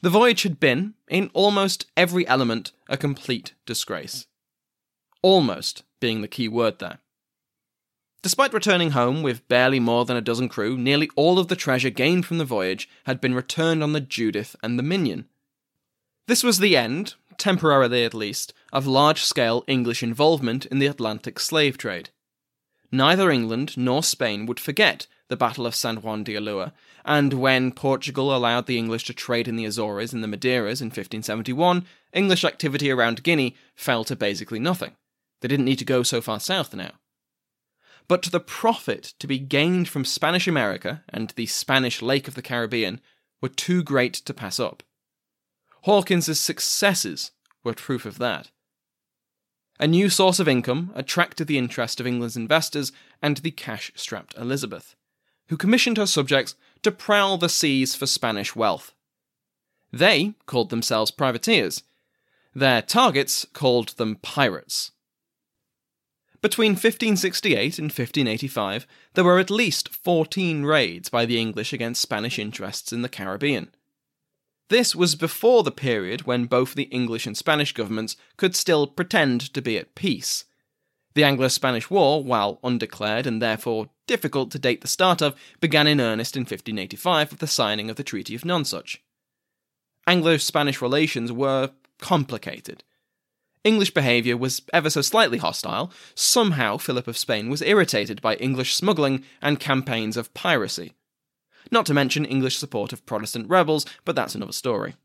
The 0.01 0.09
voyage 0.09 0.43
had 0.43 0.57
been, 0.57 0.93
in 1.09 1.29
almost 1.33 1.85
every 1.97 2.25
element, 2.27 2.71
a 2.87 2.95
complete 2.95 3.53
disgrace. 3.65 4.25
Almost 5.21 5.83
being 5.99 6.21
the 6.21 6.29
key 6.29 6.47
word 6.47 6.79
there. 6.79 6.99
Despite 8.21 8.53
returning 8.53 8.91
home 8.91 9.23
with 9.23 9.47
barely 9.47 9.79
more 9.79 10.03
than 10.03 10.17
a 10.17 10.21
dozen 10.21 10.49
crew, 10.49 10.77
nearly 10.77 11.09
all 11.15 11.39
of 11.39 11.47
the 11.47 11.55
treasure 11.55 11.89
gained 11.89 12.25
from 12.25 12.37
the 12.37 12.45
voyage 12.45 12.89
had 13.05 13.21
been 13.21 13.33
returned 13.33 13.81
on 13.81 13.93
the 13.93 14.01
Judith 14.01 14.57
and 14.61 14.77
the 14.77 14.83
Minion. 14.83 15.25
This 16.27 16.43
was 16.43 16.59
the 16.59 16.75
end, 16.75 17.15
temporarily 17.37 18.03
at 18.03 18.13
least, 18.13 18.53
of 18.73 18.85
large 18.85 19.23
scale 19.23 19.63
English 19.67 20.03
involvement 20.03 20.65
in 20.65 20.79
the 20.79 20.87
Atlantic 20.87 21.39
slave 21.39 21.77
trade. 21.77 22.09
Neither 22.91 23.31
England 23.31 23.77
nor 23.77 24.03
Spain 24.03 24.45
would 24.45 24.59
forget 24.59 25.07
the 25.29 25.37
Battle 25.37 25.65
of 25.65 25.75
San 25.75 25.97
Juan 26.01 26.23
de 26.23 26.33
Ulua, 26.33 26.73
and 27.05 27.33
when 27.33 27.71
Portugal 27.71 28.35
allowed 28.35 28.65
the 28.65 28.77
English 28.77 29.05
to 29.05 29.13
trade 29.13 29.47
in 29.47 29.55
the 29.55 29.65
Azores 29.65 30.11
and 30.11 30.23
the 30.23 30.27
Madeiras 30.27 30.81
in 30.81 30.87
1571, 30.87 31.85
English 32.13 32.43
activity 32.43 32.91
around 32.91 33.23
Guinea 33.23 33.55
fell 33.75 34.03
to 34.03 34.15
basically 34.15 34.59
nothing. 34.59 34.95
They 35.41 35.47
didn't 35.47 35.65
need 35.65 35.79
to 35.79 35.85
go 35.85 36.03
so 36.03 36.19
far 36.19 36.39
south 36.39 36.73
now. 36.73 36.91
But 38.09 38.23
the 38.23 38.39
profit 38.39 39.13
to 39.19 39.27
be 39.27 39.37
gained 39.37 39.87
from 39.87 40.03
Spanish 40.03 40.47
America 40.47 41.03
and 41.09 41.29
the 41.29 41.45
Spanish 41.45 42.01
Lake 42.01 42.27
of 42.27 42.33
the 42.33 42.41
Caribbean 42.41 43.01
were 43.39 43.49
too 43.49 43.83
great 43.83 44.15
to 44.15 44.33
pass 44.33 44.59
up. 44.59 44.81
Hawkins's 45.83 46.39
successes 46.39 47.31
were 47.63 47.73
proof 47.73 48.07
of 48.07 48.17
that. 48.17 48.49
A 49.79 49.87
new 49.87 50.09
source 50.09 50.39
of 50.39 50.47
income 50.47 50.91
attracted 50.95 51.45
the 51.45 51.59
interest 51.59 51.99
of 51.99 52.07
England's 52.07 52.35
investors 52.35 52.91
and 53.21 53.37
the 53.37 53.51
cash 53.51 53.91
strapped 53.95 54.35
Elizabeth, 54.35 54.95
who 55.49 55.55
commissioned 55.55 55.97
her 55.97 56.07
subjects 56.07 56.55
to 56.81 56.91
prowl 56.91 57.37
the 57.37 57.47
seas 57.47 57.93
for 57.93 58.07
Spanish 58.07 58.55
wealth. 58.55 58.91
They 59.93 60.33
called 60.47 60.71
themselves 60.71 61.11
privateers. 61.11 61.83
Their 62.55 62.81
targets 62.81 63.45
called 63.53 63.89
them 63.89 64.15
pirates. 64.15 64.93
Between 66.41 66.71
1568 66.71 67.79
and 67.79 67.85
1585, 67.85 68.87
there 69.13 69.23
were 69.25 69.39
at 69.39 69.49
least 69.49 69.89
14 69.89 70.63
raids 70.63 71.09
by 71.09 71.25
the 71.25 71.39
English 71.39 71.73
against 71.73 72.01
Spanish 72.01 72.39
interests 72.39 72.93
in 72.93 73.01
the 73.01 73.09
Caribbean. 73.09 73.71
This 74.69 74.95
was 74.95 75.15
before 75.15 75.63
the 75.63 75.71
period 75.71 76.21
when 76.21 76.45
both 76.45 76.75
the 76.75 76.83
English 76.83 77.25
and 77.27 77.35
Spanish 77.35 77.73
governments 77.73 78.15
could 78.37 78.55
still 78.55 78.87
pretend 78.87 79.53
to 79.53 79.61
be 79.61 79.77
at 79.77 79.95
peace. 79.95 80.45
The 81.15 81.23
Anglo 81.23 81.47
Spanish 81.49 81.89
War, 81.89 82.23
while 82.23 82.59
undeclared 82.63 83.27
and 83.27 83.41
therefore 83.41 83.89
difficult 84.07 84.51
to 84.51 84.59
date 84.59 84.81
the 84.81 84.87
start 84.87 85.21
of, 85.21 85.35
began 85.59 85.87
in 85.87 85.99
earnest 85.99 86.37
in 86.37 86.41
1585 86.41 87.31
with 87.31 87.39
the 87.39 87.47
signing 87.47 87.89
of 87.89 87.97
the 87.97 88.03
Treaty 88.03 88.35
of 88.35 88.43
Nonsuch. 88.43 88.97
Anglo 90.07 90.37
Spanish 90.37 90.81
relations 90.81 91.31
were 91.31 91.71
complicated. 91.97 92.83
English 93.63 93.93
behaviour 93.93 94.37
was 94.37 94.61
ever 94.73 94.89
so 94.89 95.01
slightly 95.01 95.37
hostile. 95.37 95.91
Somehow, 96.15 96.77
Philip 96.77 97.07
of 97.07 97.17
Spain 97.17 97.49
was 97.49 97.61
irritated 97.61 98.21
by 98.21 98.35
English 98.35 98.75
smuggling 98.75 99.23
and 99.41 99.59
campaigns 99.59 100.15
of 100.17 100.33
piracy 100.33 100.93
not 101.71 101.85
to 101.85 101.93
mention 101.93 102.25
English 102.25 102.57
support 102.57 102.93
of 102.93 103.05
Protestant 103.05 103.49
rebels, 103.49 103.85
but 104.05 104.15
that's 104.15 104.35
another 104.35 104.51
story. 104.51 104.95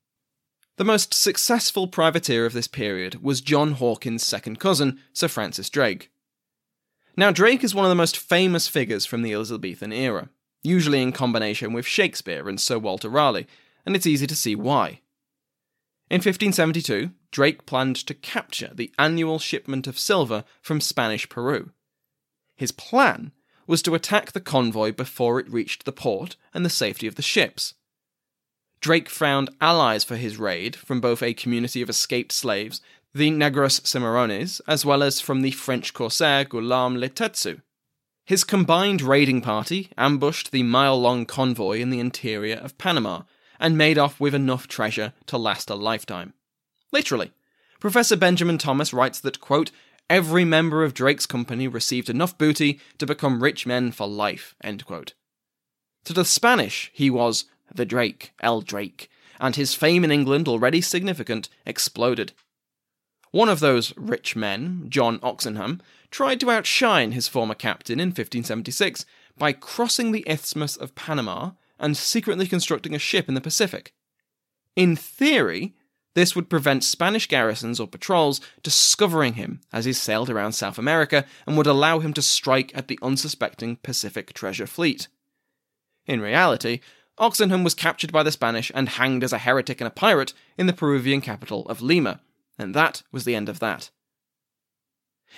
The 0.76 0.84
most 0.84 1.14
successful 1.14 1.86
privateer 1.86 2.46
of 2.46 2.52
this 2.52 2.66
period 2.66 3.22
was 3.22 3.40
John 3.40 3.72
Hawkins' 3.72 4.26
second 4.26 4.58
cousin, 4.58 4.98
Sir 5.12 5.28
Francis 5.28 5.70
Drake. 5.70 6.10
Now, 7.16 7.30
Drake 7.30 7.62
is 7.62 7.74
one 7.74 7.84
of 7.84 7.90
the 7.90 7.94
most 7.94 8.16
famous 8.16 8.66
figures 8.66 9.06
from 9.06 9.22
the 9.22 9.32
Elizabethan 9.32 9.92
era, 9.92 10.30
usually 10.62 11.00
in 11.00 11.12
combination 11.12 11.72
with 11.72 11.86
Shakespeare 11.86 12.48
and 12.48 12.60
Sir 12.60 12.78
Walter 12.78 13.08
Raleigh, 13.08 13.46
and 13.86 13.94
it's 13.94 14.06
easy 14.06 14.26
to 14.26 14.34
see 14.34 14.56
why. 14.56 15.00
In 16.10 16.16
1572, 16.16 17.10
Drake 17.34 17.66
planned 17.66 17.96
to 17.96 18.14
capture 18.14 18.70
the 18.72 18.92
annual 18.96 19.40
shipment 19.40 19.88
of 19.88 19.98
silver 19.98 20.44
from 20.62 20.80
Spanish 20.80 21.28
Peru. 21.28 21.72
His 22.54 22.70
plan 22.70 23.32
was 23.66 23.82
to 23.82 23.96
attack 23.96 24.30
the 24.30 24.40
convoy 24.40 24.92
before 24.92 25.40
it 25.40 25.50
reached 25.50 25.84
the 25.84 25.90
port 25.90 26.36
and 26.54 26.64
the 26.64 26.70
safety 26.70 27.08
of 27.08 27.16
the 27.16 27.22
ships. 27.22 27.74
Drake 28.80 29.08
found 29.08 29.50
allies 29.60 30.04
for 30.04 30.14
his 30.14 30.36
raid 30.36 30.76
from 30.76 31.00
both 31.00 31.24
a 31.24 31.34
community 31.34 31.82
of 31.82 31.90
escaped 31.90 32.30
slaves, 32.30 32.80
the 33.12 33.32
Negros 33.32 33.80
Cimarrones, 33.80 34.60
as 34.68 34.84
well 34.84 35.02
as 35.02 35.20
from 35.20 35.42
the 35.42 35.50
French 35.50 35.92
corsair 35.92 36.44
Guillaume 36.44 36.98
Le 36.98 37.08
Testu. 37.08 37.62
His 38.24 38.44
combined 38.44 39.02
raiding 39.02 39.40
party 39.40 39.90
ambushed 39.98 40.52
the 40.52 40.62
mile 40.62 41.00
long 41.00 41.26
convoy 41.26 41.80
in 41.80 41.90
the 41.90 41.98
interior 41.98 42.58
of 42.58 42.78
Panama 42.78 43.22
and 43.58 43.76
made 43.76 43.98
off 43.98 44.20
with 44.20 44.36
enough 44.36 44.68
treasure 44.68 45.14
to 45.26 45.36
last 45.36 45.68
a 45.68 45.74
lifetime. 45.74 46.32
Literally. 46.94 47.32
Professor 47.80 48.14
Benjamin 48.14 48.56
Thomas 48.56 48.94
writes 48.94 49.18
that, 49.18 49.40
quote, 49.40 49.72
Every 50.08 50.44
member 50.44 50.84
of 50.84 50.94
Drake's 50.94 51.26
company 51.26 51.66
received 51.66 52.08
enough 52.08 52.38
booty 52.38 52.78
to 52.98 53.04
become 53.04 53.42
rich 53.42 53.66
men 53.66 53.90
for 53.90 54.06
life. 54.06 54.54
End 54.62 54.86
quote. 54.86 55.14
To 56.04 56.12
the 56.12 56.24
Spanish, 56.24 56.92
he 56.94 57.10
was 57.10 57.46
the 57.74 57.84
Drake, 57.84 58.32
El 58.40 58.60
Drake, 58.60 59.10
and 59.40 59.56
his 59.56 59.74
fame 59.74 60.04
in 60.04 60.12
England, 60.12 60.46
already 60.46 60.80
significant, 60.80 61.48
exploded. 61.66 62.32
One 63.32 63.48
of 63.48 63.58
those 63.58 63.92
rich 63.96 64.36
men, 64.36 64.86
John 64.88 65.18
Oxenham, 65.20 65.80
tried 66.12 66.38
to 66.40 66.50
outshine 66.52 67.10
his 67.10 67.26
former 67.26 67.56
captain 67.56 67.98
in 67.98 68.10
1576 68.10 69.04
by 69.36 69.52
crossing 69.52 70.12
the 70.12 70.24
Isthmus 70.28 70.76
of 70.76 70.94
Panama 70.94 71.52
and 71.76 71.96
secretly 71.96 72.46
constructing 72.46 72.94
a 72.94 73.00
ship 73.00 73.26
in 73.26 73.34
the 73.34 73.40
Pacific. 73.40 73.92
In 74.76 74.94
theory, 74.94 75.74
this 76.14 76.34
would 76.34 76.48
prevent 76.48 76.84
Spanish 76.84 77.26
garrisons 77.26 77.80
or 77.80 77.86
patrols 77.86 78.40
discovering 78.62 79.34
him 79.34 79.60
as 79.72 79.84
he 79.84 79.92
sailed 79.92 80.30
around 80.30 80.52
South 80.52 80.78
America 80.78 81.24
and 81.46 81.56
would 81.56 81.66
allow 81.66 81.98
him 81.98 82.12
to 82.14 82.22
strike 82.22 82.70
at 82.74 82.88
the 82.88 82.98
unsuspecting 83.02 83.76
Pacific 83.76 84.32
treasure 84.32 84.66
fleet. 84.66 85.08
In 86.06 86.20
reality, 86.20 86.80
Oxenham 87.18 87.64
was 87.64 87.74
captured 87.74 88.12
by 88.12 88.22
the 88.22 88.32
Spanish 88.32 88.70
and 88.74 88.88
hanged 88.88 89.24
as 89.24 89.32
a 89.32 89.38
heretic 89.38 89.80
and 89.80 89.88
a 89.88 89.90
pirate 89.90 90.32
in 90.58 90.66
the 90.66 90.72
Peruvian 90.72 91.20
capital 91.20 91.66
of 91.66 91.82
Lima, 91.82 92.20
and 92.58 92.74
that 92.74 93.02
was 93.12 93.24
the 93.24 93.34
end 93.34 93.48
of 93.48 93.60
that. 93.60 93.90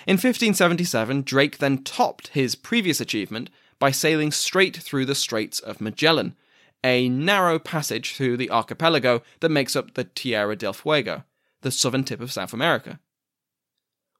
In 0.05 0.13
1577, 0.13 1.23
Drake 1.23 1.57
then 1.57 1.83
topped 1.83 2.29
his 2.29 2.55
previous 2.55 3.01
achievement 3.01 3.49
by 3.79 3.91
sailing 3.91 4.31
straight 4.31 4.77
through 4.77 5.05
the 5.05 5.15
Straits 5.15 5.59
of 5.59 5.81
Magellan, 5.81 6.35
a 6.83 7.09
narrow 7.09 7.59
passage 7.59 8.15
through 8.15 8.37
the 8.37 8.51
archipelago 8.51 9.21
that 9.39 9.49
makes 9.49 9.75
up 9.75 9.93
the 9.93 10.03
Tierra 10.03 10.55
del 10.55 10.73
Fuego, 10.73 11.23
the 11.61 11.71
southern 11.71 12.03
tip 12.03 12.21
of 12.21 12.31
South 12.31 12.53
America. 12.53 12.99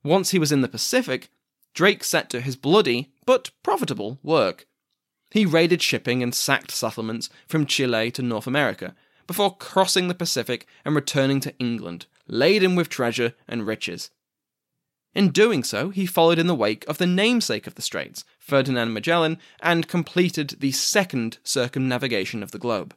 Once 0.03 0.31
he 0.31 0.39
was 0.39 0.51
in 0.51 0.61
the 0.61 0.67
Pacific, 0.67 1.29
Drake 1.73 2.03
set 2.03 2.29
to 2.31 2.41
his 2.41 2.55
bloody, 2.55 3.11
but 3.25 3.51
profitable, 3.61 4.19
work. 4.23 4.67
He 5.29 5.45
raided 5.45 5.81
shipping 5.81 6.23
and 6.23 6.33
sacked 6.33 6.71
settlements 6.71 7.29
from 7.47 7.65
Chile 7.65 8.11
to 8.11 8.21
North 8.21 8.47
America, 8.47 8.95
before 9.27 9.57
crossing 9.57 10.07
the 10.07 10.15
Pacific 10.15 10.65
and 10.85 10.95
returning 10.95 11.39
to 11.41 11.57
England, 11.59 12.07
laden 12.27 12.75
with 12.75 12.89
treasure 12.89 13.33
and 13.47 13.67
riches. 13.67 14.09
In 15.17 15.29
doing 15.29 15.63
so, 15.63 15.89
he 15.89 16.05
followed 16.05 16.37
in 16.37 16.45
the 16.45 16.53
wake 16.53 16.87
of 16.87 16.99
the 16.99 17.07
namesake 17.07 17.65
of 17.65 17.73
the 17.73 17.81
Straits, 17.81 18.23
Ferdinand 18.37 18.93
Magellan, 18.93 19.39
and 19.59 19.87
completed 19.87 20.57
the 20.59 20.71
second 20.71 21.39
circumnavigation 21.43 22.43
of 22.43 22.51
the 22.51 22.59
globe. 22.59 22.95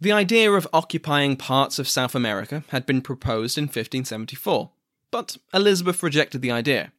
The 0.00 0.12
idea 0.12 0.52
of 0.52 0.68
occupying 0.72 1.34
parts 1.34 1.80
of 1.80 1.88
South 1.88 2.14
America 2.14 2.62
had 2.68 2.86
been 2.86 3.02
proposed 3.02 3.58
in 3.58 3.64
1574, 3.64 4.70
but 5.10 5.36
Elizabeth 5.52 6.00
rejected 6.00 6.42
the 6.42 6.52
idea. 6.52 6.92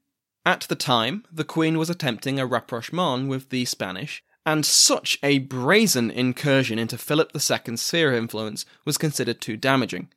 At 0.46 0.66
the 0.68 0.76
time, 0.76 1.24
the 1.32 1.46
Queen 1.46 1.78
was 1.78 1.90
attempting 1.90 2.38
a 2.38 2.46
rapprochement 2.46 3.30
with 3.30 3.50
the 3.50 3.64
Spanish, 3.64 4.22
and 4.46 4.66
such 4.66 5.18
a 5.24 5.40
brazen 5.40 6.12
incursion 6.12 6.78
into 6.78 6.98
Philip 6.98 7.32
II's 7.34 7.80
sphere 7.80 8.12
of 8.12 8.18
influence 8.18 8.66
was 8.84 8.98
considered 8.98 9.40
too 9.40 9.56
damaging. 9.56 10.10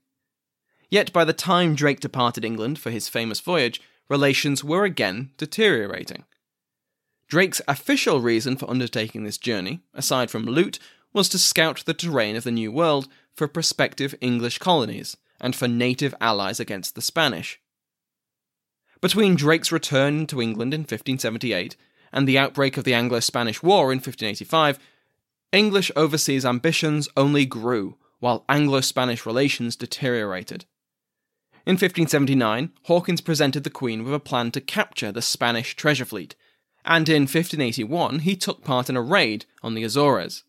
Yet 0.90 1.12
by 1.12 1.24
the 1.24 1.32
time 1.32 1.74
Drake 1.74 2.00
departed 2.00 2.44
England 2.44 2.78
for 2.78 2.90
his 2.90 3.08
famous 3.08 3.40
voyage, 3.40 3.80
relations 4.08 4.64
were 4.64 4.84
again 4.84 5.30
deteriorating. 5.36 6.24
Drake's 7.28 7.60
official 7.68 8.20
reason 8.20 8.56
for 8.56 8.70
undertaking 8.70 9.24
this 9.24 9.36
journey, 9.36 9.80
aside 9.92 10.30
from 10.30 10.46
loot, 10.46 10.78
was 11.12 11.28
to 11.28 11.38
scout 11.38 11.82
the 11.84 11.92
terrain 11.92 12.36
of 12.36 12.44
the 12.44 12.50
New 12.50 12.72
World 12.72 13.08
for 13.34 13.46
prospective 13.46 14.14
English 14.20 14.58
colonies 14.58 15.16
and 15.40 15.54
for 15.54 15.68
native 15.68 16.14
allies 16.20 16.58
against 16.58 16.94
the 16.94 17.02
Spanish. 17.02 17.60
Between 19.00 19.36
Drake's 19.36 19.70
return 19.70 20.26
to 20.26 20.42
England 20.42 20.74
in 20.74 20.80
1578 20.80 21.76
and 22.12 22.26
the 22.26 22.38
outbreak 22.38 22.76
of 22.76 22.84
the 22.84 22.94
Anglo 22.94 23.20
Spanish 23.20 23.62
War 23.62 23.92
in 23.92 23.98
1585, 23.98 24.78
English 25.52 25.92
overseas 25.94 26.44
ambitions 26.44 27.08
only 27.16 27.46
grew, 27.46 27.96
while 28.20 28.44
Anglo 28.48 28.80
Spanish 28.80 29.24
relations 29.24 29.76
deteriorated. 29.76 30.64
In 31.68 31.74
1579, 31.74 32.70
Hawkins 32.84 33.20
presented 33.20 33.62
the 33.62 33.68
Queen 33.68 34.02
with 34.02 34.14
a 34.14 34.18
plan 34.18 34.50
to 34.52 34.60
capture 34.62 35.12
the 35.12 35.20
Spanish 35.20 35.76
treasure 35.76 36.06
fleet, 36.06 36.34
and 36.82 37.06
in 37.10 37.24
1581 37.24 38.20
he 38.20 38.36
took 38.36 38.64
part 38.64 38.88
in 38.88 38.96
a 38.96 39.02
raid 39.02 39.44
on 39.62 39.74
the 39.74 39.84
Azores. 39.84 40.44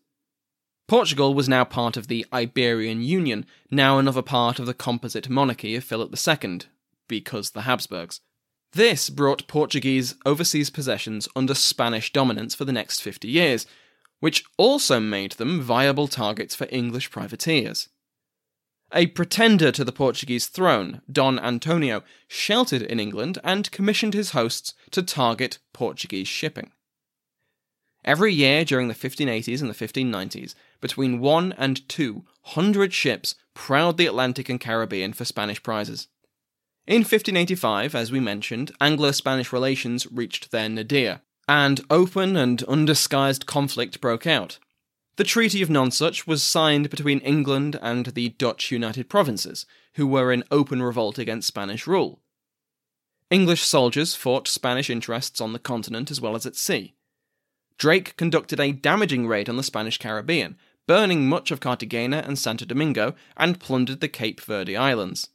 Portugal 0.88 1.34
was 1.34 1.46
now 1.46 1.62
part 1.62 1.98
of 1.98 2.08
the 2.08 2.24
Iberian 2.32 3.02
Union, 3.02 3.44
now 3.70 3.98
another 3.98 4.22
part 4.22 4.58
of 4.58 4.64
the 4.64 4.72
composite 4.72 5.28
monarchy 5.28 5.76
of 5.76 5.84
Philip 5.84 6.10
II, 6.26 6.60
because 7.06 7.50
the 7.50 7.62
Habsburgs. 7.62 8.22
This 8.72 9.10
brought 9.10 9.46
Portuguese 9.46 10.14
overseas 10.24 10.70
possessions 10.70 11.28
under 11.36 11.54
Spanish 11.54 12.14
dominance 12.14 12.54
for 12.54 12.64
the 12.64 12.72
next 12.72 13.02
50 13.02 13.28
years, 13.28 13.66
which 14.20 14.42
also 14.56 14.98
made 14.98 15.32
them 15.32 15.60
viable 15.60 16.08
targets 16.08 16.54
for 16.54 16.66
English 16.70 17.10
privateers. 17.10 17.90
A 18.92 19.06
pretender 19.06 19.70
to 19.72 19.84
the 19.84 19.92
Portuguese 19.92 20.46
throne, 20.46 21.00
Don 21.10 21.38
Antonio, 21.38 22.02
sheltered 22.26 22.82
in 22.82 22.98
England 22.98 23.38
and 23.44 23.70
commissioned 23.70 24.14
his 24.14 24.30
hosts 24.30 24.74
to 24.90 25.02
target 25.02 25.58
Portuguese 25.72 26.26
shipping. 26.26 26.72
Every 28.04 28.32
year 28.32 28.64
during 28.64 28.88
the 28.88 28.94
1580s 28.94 29.60
and 29.60 29.70
the 29.70 29.74
1590s, 29.74 30.54
between 30.80 31.20
one 31.20 31.52
and 31.58 31.86
two 31.88 32.24
hundred 32.42 32.92
ships 32.92 33.34
prowled 33.54 33.98
the 33.98 34.06
Atlantic 34.06 34.48
and 34.48 34.60
Caribbean 34.60 35.12
for 35.12 35.24
Spanish 35.24 35.62
prizes. 35.62 36.08
In 36.86 37.02
1585, 37.02 37.94
as 37.94 38.10
we 38.10 38.18
mentioned, 38.18 38.72
Anglo 38.80 39.12
Spanish 39.12 39.52
relations 39.52 40.10
reached 40.10 40.50
their 40.50 40.68
nadir, 40.68 41.20
and 41.46 41.80
open 41.90 42.36
and 42.36 42.62
undisguised 42.64 43.46
conflict 43.46 44.00
broke 44.00 44.26
out. 44.26 44.58
The 45.20 45.24
Treaty 45.24 45.60
of 45.60 45.68
Nonsuch 45.68 46.26
was 46.26 46.42
signed 46.42 46.88
between 46.88 47.18
England 47.18 47.78
and 47.82 48.06
the 48.06 48.30
Dutch 48.30 48.70
United 48.70 49.10
Provinces, 49.10 49.66
who 49.96 50.06
were 50.06 50.32
in 50.32 50.44
open 50.50 50.82
revolt 50.82 51.18
against 51.18 51.46
Spanish 51.46 51.86
rule. 51.86 52.22
English 53.28 53.60
soldiers 53.60 54.14
fought 54.14 54.48
Spanish 54.48 54.88
interests 54.88 55.38
on 55.38 55.52
the 55.52 55.58
continent 55.58 56.10
as 56.10 56.22
well 56.22 56.34
as 56.36 56.46
at 56.46 56.56
sea. 56.56 56.94
Drake 57.76 58.16
conducted 58.16 58.58
a 58.58 58.72
damaging 58.72 59.26
raid 59.26 59.50
on 59.50 59.58
the 59.58 59.62
Spanish 59.62 59.98
Caribbean, 59.98 60.56
burning 60.86 61.28
much 61.28 61.50
of 61.50 61.60
Cartagena 61.60 62.24
and 62.26 62.38
Santo 62.38 62.64
Domingo, 62.64 63.14
and 63.36 63.60
plundered 63.60 64.00
the 64.00 64.08
Cape 64.08 64.40
Verde 64.40 64.74
Islands. 64.74 65.28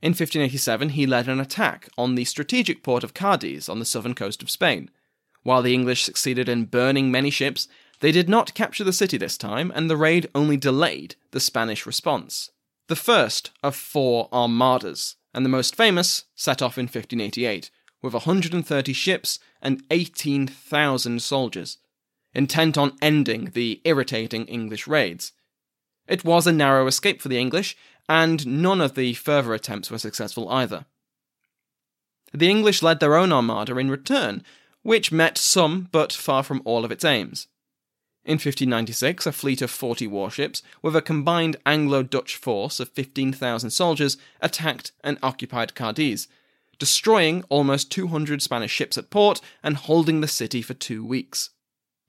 In 0.00 0.10
1587, 0.10 0.90
he 0.90 1.06
led 1.06 1.26
an 1.26 1.40
attack 1.40 1.88
on 1.98 2.14
the 2.14 2.24
strategic 2.24 2.84
port 2.84 3.02
of 3.02 3.14
Cadiz 3.14 3.68
on 3.68 3.80
the 3.80 3.84
southern 3.84 4.14
coast 4.14 4.44
of 4.44 4.48
Spain. 4.48 4.92
While 5.42 5.62
the 5.62 5.74
English 5.74 6.04
succeeded 6.04 6.48
in 6.48 6.66
burning 6.66 7.10
many 7.10 7.30
ships, 7.30 7.66
they 8.00 8.12
did 8.12 8.28
not 8.28 8.54
capture 8.54 8.84
the 8.84 8.92
city 8.92 9.16
this 9.16 9.38
time, 9.38 9.72
and 9.74 9.88
the 9.88 9.96
raid 9.96 10.28
only 10.34 10.56
delayed 10.56 11.16
the 11.30 11.40
Spanish 11.40 11.86
response. 11.86 12.50
The 12.88 12.96
first 12.96 13.50
of 13.62 13.74
four 13.74 14.28
armadas, 14.32 15.16
and 15.34 15.44
the 15.44 15.50
most 15.50 15.74
famous, 15.74 16.24
set 16.34 16.62
off 16.62 16.78
in 16.78 16.84
1588, 16.84 17.70
with 18.02 18.12
130 18.12 18.92
ships 18.92 19.38
and 19.62 19.82
18,000 19.90 21.22
soldiers, 21.22 21.78
intent 22.34 22.76
on 22.78 22.96
ending 23.00 23.50
the 23.54 23.80
irritating 23.84 24.44
English 24.46 24.86
raids. 24.86 25.32
It 26.06 26.24
was 26.24 26.46
a 26.46 26.52
narrow 26.52 26.86
escape 26.86 27.20
for 27.20 27.28
the 27.28 27.38
English, 27.38 27.76
and 28.08 28.46
none 28.46 28.80
of 28.80 28.94
the 28.94 29.14
further 29.14 29.54
attempts 29.54 29.90
were 29.90 29.98
successful 29.98 30.48
either. 30.50 30.86
The 32.32 32.48
English 32.50 32.82
led 32.82 33.00
their 33.00 33.16
own 33.16 33.32
armada 33.32 33.76
in 33.78 33.90
return, 33.90 34.44
which 34.82 35.10
met 35.10 35.38
some 35.38 35.88
but 35.90 36.12
far 36.12 36.42
from 36.42 36.62
all 36.64 36.84
of 36.84 36.92
its 36.92 37.04
aims. 37.04 37.48
In 38.26 38.38
1596, 38.38 39.24
a 39.24 39.30
fleet 39.30 39.62
of 39.62 39.70
40 39.70 40.08
warships, 40.08 40.60
with 40.82 40.96
a 40.96 41.00
combined 41.00 41.58
Anglo 41.64 42.02
Dutch 42.02 42.34
force 42.34 42.80
of 42.80 42.88
15,000 42.88 43.70
soldiers, 43.70 44.16
attacked 44.40 44.90
and 45.04 45.16
occupied 45.22 45.76
Cadiz, 45.76 46.26
destroying 46.76 47.44
almost 47.48 47.92
200 47.92 48.42
Spanish 48.42 48.72
ships 48.72 48.98
at 48.98 49.10
port 49.10 49.40
and 49.62 49.76
holding 49.76 50.22
the 50.22 50.26
city 50.26 50.60
for 50.60 50.74
two 50.74 51.04
weeks. 51.04 51.50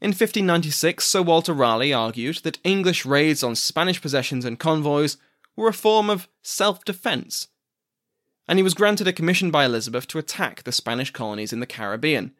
In 0.01 0.09
1596, 0.09 1.05
Sir 1.05 1.21
Walter 1.21 1.53
Raleigh 1.53 1.93
argued 1.93 2.37
that 2.37 2.57
English 2.63 3.05
raids 3.05 3.43
on 3.43 3.53
Spanish 3.53 4.01
possessions 4.01 4.43
and 4.43 4.57
convoys 4.57 5.17
were 5.55 5.67
a 5.67 5.73
form 5.73 6.09
of 6.09 6.27
self 6.41 6.83
defence. 6.83 7.47
And 8.47 8.57
he 8.57 8.63
was 8.63 8.73
granted 8.73 9.07
a 9.07 9.13
commission 9.13 9.51
by 9.51 9.65
Elizabeth 9.65 10.07
to 10.07 10.17
attack 10.17 10.63
the 10.63 10.71
Spanish 10.71 11.11
colonies 11.11 11.53
in 11.53 11.59
the 11.59 11.67
Caribbean. 11.67 12.33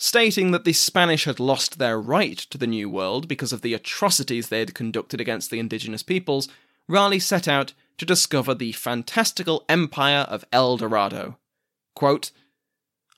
Stating 0.00 0.52
that 0.52 0.64
the 0.64 0.72
Spanish 0.72 1.24
had 1.24 1.40
lost 1.40 1.78
their 1.78 2.00
right 2.00 2.38
to 2.38 2.56
the 2.56 2.68
New 2.68 2.88
World 2.88 3.26
because 3.26 3.52
of 3.52 3.62
the 3.62 3.74
atrocities 3.74 4.48
they 4.48 4.60
had 4.60 4.74
conducted 4.74 5.20
against 5.20 5.50
the 5.50 5.58
indigenous 5.58 6.04
peoples, 6.04 6.48
Raleigh 6.86 7.18
set 7.18 7.48
out 7.48 7.72
to 7.98 8.06
discover 8.06 8.54
the 8.54 8.70
fantastical 8.72 9.64
empire 9.68 10.24
of 10.28 10.44
El 10.52 10.76
Dorado. 10.76 11.36
Quote, 11.96 12.30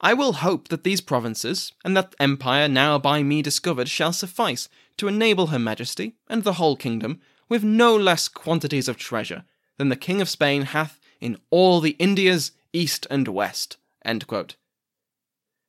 I 0.00 0.14
will 0.14 0.32
hope 0.32 0.68
that 0.68 0.82
these 0.82 1.02
provinces, 1.02 1.72
and 1.84 1.94
that 1.94 2.14
empire 2.18 2.66
now 2.66 2.98
by 2.98 3.22
me 3.22 3.42
discovered, 3.42 3.90
shall 3.90 4.14
suffice 4.14 4.70
to 4.96 5.08
enable 5.08 5.48
Her 5.48 5.58
Majesty 5.58 6.16
and 6.28 6.42
the 6.42 6.54
whole 6.54 6.76
kingdom 6.76 7.20
with 7.50 7.62
no 7.62 7.94
less 7.94 8.26
quantities 8.26 8.88
of 8.88 8.96
treasure 8.96 9.44
than 9.76 9.90
the 9.90 9.96
King 9.96 10.22
of 10.22 10.30
Spain 10.30 10.62
hath 10.62 10.98
in 11.20 11.36
all 11.50 11.80
the 11.80 11.96
Indias, 11.98 12.52
east 12.72 13.06
and 13.10 13.28
west. 13.28 13.76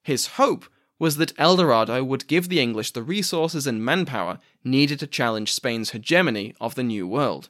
His 0.04 0.28
hope 0.28 0.66
was 1.02 1.18
that 1.18 1.34
El 1.40 1.56
Dorado 1.56 2.04
would 2.04 2.28
give 2.28 2.48
the 2.48 2.60
English 2.60 2.92
the 2.92 3.02
resources 3.02 3.66
and 3.66 3.84
manpower 3.84 4.38
needed 4.64 5.00
to 5.00 5.08
challenge 5.08 5.52
Spain's 5.52 5.90
hegemony 5.90 6.54
of 6.62 6.76
the 6.76 6.84
New 6.84 7.08
World. 7.08 7.50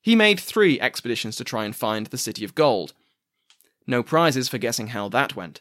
He 0.00 0.16
made 0.16 0.40
three 0.40 0.80
expeditions 0.80 1.36
to 1.36 1.44
try 1.44 1.66
and 1.66 1.76
find 1.76 2.06
the 2.06 2.16
City 2.16 2.46
of 2.46 2.54
Gold. 2.54 2.94
No 3.86 4.02
prizes 4.02 4.48
for 4.48 4.56
guessing 4.56 4.88
how 4.88 5.10
that 5.10 5.36
went. 5.36 5.60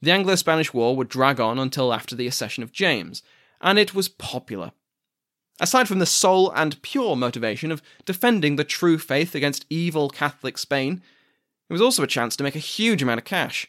The 0.00 0.12
Anglo 0.12 0.36
Spanish 0.36 0.72
War 0.72 0.96
would 0.96 1.08
drag 1.08 1.40
on 1.40 1.58
until 1.58 1.92
after 1.92 2.16
the 2.16 2.26
accession 2.26 2.62
of 2.62 2.72
James, 2.72 3.22
and 3.60 3.78
it 3.78 3.94
was 3.94 4.08
popular 4.08 4.72
Aside 5.58 5.88
from 5.88 6.00
the 6.00 6.06
sole 6.06 6.50
and 6.52 6.80
pure 6.82 7.16
motivation 7.16 7.72
of 7.72 7.82
defending 8.04 8.56
the 8.56 8.64
true 8.64 8.98
faith 8.98 9.34
against 9.34 9.64
evil 9.70 10.10
Catholic 10.10 10.58
Spain, 10.58 11.02
it 11.68 11.72
was 11.72 11.80
also 11.80 12.02
a 12.02 12.08
chance 12.08 12.36
to 12.36 12.44
make 12.44 12.54
a 12.54 12.60
huge 12.60 13.02
amount 13.02 13.18
of 13.18 13.24
cash. 13.24 13.66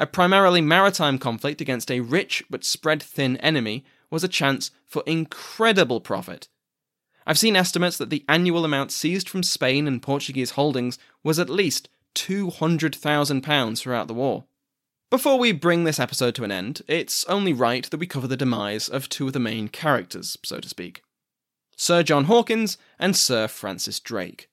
A 0.00 0.06
primarily 0.06 0.62
maritime 0.62 1.18
conflict 1.18 1.60
against 1.60 1.90
a 1.90 2.00
rich 2.00 2.42
but 2.48 2.64
spread 2.64 3.02
thin 3.02 3.36
enemy 3.36 3.84
was 4.08 4.24
a 4.24 4.28
chance 4.28 4.70
for 4.86 5.02
incredible 5.04 6.00
profit. 6.00 6.48
I've 7.26 7.38
seen 7.38 7.54
estimates 7.54 7.98
that 7.98 8.08
the 8.08 8.24
annual 8.26 8.64
amount 8.64 8.92
seized 8.92 9.28
from 9.28 9.42
Spain 9.42 9.86
and 9.86 10.00
Portuguese 10.00 10.52
holdings 10.52 10.98
was 11.22 11.38
at 11.38 11.50
least 11.50 11.90
£200,000 12.14 13.78
throughout 13.78 14.08
the 14.08 14.14
war. 14.14 14.44
Before 15.10 15.38
we 15.38 15.52
bring 15.52 15.84
this 15.84 16.00
episode 16.00 16.34
to 16.36 16.44
an 16.44 16.50
end, 16.50 16.80
it's 16.88 17.26
only 17.26 17.52
right 17.52 17.84
that 17.90 18.00
we 18.00 18.06
cover 18.06 18.26
the 18.26 18.38
demise 18.38 18.88
of 18.88 19.10
two 19.10 19.26
of 19.26 19.34
the 19.34 19.38
main 19.38 19.68
characters, 19.68 20.38
so 20.42 20.60
to 20.60 20.68
speak 20.68 21.02
Sir 21.76 22.02
John 22.02 22.24
Hawkins 22.24 22.78
and 22.98 23.14
Sir 23.14 23.48
Francis 23.48 24.00
Drake. 24.00 24.48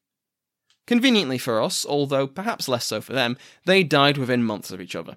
Conveniently 0.85 1.37
for 1.37 1.61
us, 1.61 1.85
although 1.85 2.27
perhaps 2.27 2.67
less 2.67 2.83
so 2.83 2.99
for 2.99 3.13
them, 3.13 3.37
they 3.63 3.81
died 3.81 4.17
within 4.17 4.43
months 4.43 4.71
of 4.71 4.81
each 4.81 4.95
other. 4.95 5.15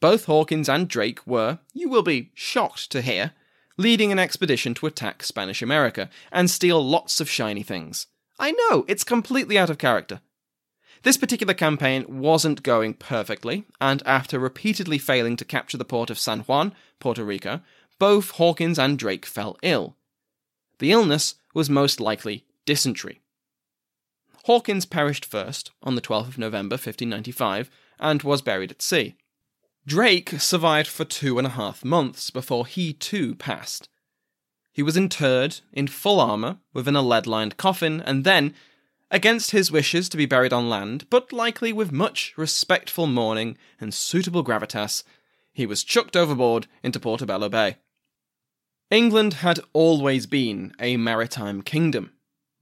Both 0.00 0.24
Hawkins 0.24 0.68
and 0.68 0.88
Drake 0.88 1.26
were, 1.26 1.58
you 1.74 1.88
will 1.88 2.02
be 2.02 2.30
shocked 2.34 2.90
to 2.90 3.02
hear, 3.02 3.32
leading 3.76 4.10
an 4.10 4.18
expedition 4.18 4.74
to 4.74 4.86
attack 4.86 5.22
Spanish 5.22 5.62
America 5.62 6.08
and 6.32 6.50
steal 6.50 6.82
lots 6.82 7.20
of 7.20 7.30
shiny 7.30 7.62
things. 7.62 8.06
I 8.38 8.52
know, 8.52 8.84
it's 8.88 9.04
completely 9.04 9.58
out 9.58 9.70
of 9.70 9.78
character. 9.78 10.20
This 11.02 11.16
particular 11.16 11.54
campaign 11.54 12.04
wasn't 12.20 12.62
going 12.62 12.94
perfectly, 12.94 13.64
and 13.80 14.02
after 14.04 14.38
repeatedly 14.38 14.98
failing 14.98 15.36
to 15.36 15.44
capture 15.44 15.78
the 15.78 15.84
port 15.84 16.10
of 16.10 16.18
San 16.18 16.40
Juan, 16.40 16.74
Puerto 16.98 17.24
Rico, 17.24 17.60
both 17.98 18.32
Hawkins 18.32 18.78
and 18.78 18.98
Drake 18.98 19.26
fell 19.26 19.56
ill. 19.62 19.96
The 20.78 20.92
illness 20.92 21.36
was 21.54 21.70
most 21.70 22.00
likely 22.00 22.44
dysentery. 22.66 23.20
Hawkins 24.44 24.86
perished 24.86 25.24
first, 25.24 25.70
on 25.82 25.94
the 25.94 26.00
12th 26.00 26.28
of 26.28 26.38
November 26.38 26.74
1595, 26.74 27.70
and 27.98 28.22
was 28.22 28.42
buried 28.42 28.70
at 28.70 28.82
sea. 28.82 29.16
Drake 29.86 30.38
survived 30.38 30.88
for 30.88 31.04
two 31.04 31.38
and 31.38 31.46
a 31.46 31.50
half 31.50 31.84
months 31.84 32.30
before 32.30 32.66
he 32.66 32.92
too 32.92 33.34
passed. 33.34 33.88
He 34.72 34.82
was 34.82 34.96
interred 34.96 35.60
in 35.72 35.88
full 35.88 36.20
armour 36.20 36.58
within 36.72 36.96
a 36.96 37.02
lead 37.02 37.26
lined 37.26 37.56
coffin, 37.56 38.00
and 38.00 38.24
then, 38.24 38.54
against 39.10 39.50
his 39.50 39.72
wishes 39.72 40.08
to 40.08 40.16
be 40.16 40.26
buried 40.26 40.52
on 40.52 40.68
land, 40.68 41.06
but 41.10 41.32
likely 41.32 41.72
with 41.72 41.92
much 41.92 42.32
respectful 42.36 43.06
mourning 43.06 43.58
and 43.80 43.92
suitable 43.92 44.44
gravitas, 44.44 45.02
he 45.52 45.66
was 45.66 45.82
chucked 45.82 46.16
overboard 46.16 46.66
into 46.82 47.00
Portobello 47.00 47.48
Bay. 47.48 47.76
England 48.90 49.34
had 49.34 49.60
always 49.72 50.26
been 50.26 50.72
a 50.78 50.96
maritime 50.96 51.62
kingdom, 51.62 52.12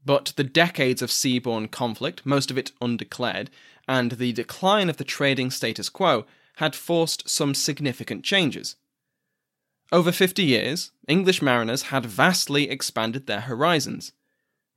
but 0.04 0.32
the 0.36 0.44
decades 0.44 1.02
of 1.02 1.10
seaborne 1.10 1.70
conflict, 1.70 2.24
most 2.24 2.50
of 2.50 2.56
it 2.56 2.72
undeclared, 2.80 3.50
and 3.86 4.12
the 4.12 4.32
decline 4.32 4.88
of 4.88 4.96
the 4.96 5.04
trading 5.04 5.50
status 5.50 5.88
quo 5.88 6.24
had 6.58 6.74
forced 6.74 7.28
some 7.28 7.54
significant 7.54 8.24
changes. 8.24 8.76
Over 9.92 10.10
50 10.10 10.42
years, 10.42 10.90
English 11.06 11.40
mariners 11.40 11.82
had 11.82 12.04
vastly 12.04 12.68
expanded 12.68 13.26
their 13.26 13.42
horizons. 13.42 14.12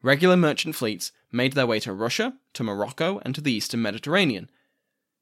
Regular 0.04 0.38
merchant 0.38 0.76
fleets 0.76 1.12
made 1.32 1.54
their 1.54 1.66
way 1.66 1.80
to 1.80 1.92
Russia, 1.92 2.38
to 2.54 2.64
Morocco, 2.64 3.20
and 3.26 3.34
to 3.34 3.42
the 3.42 3.52
eastern 3.52 3.82
Mediterranean. 3.82 4.50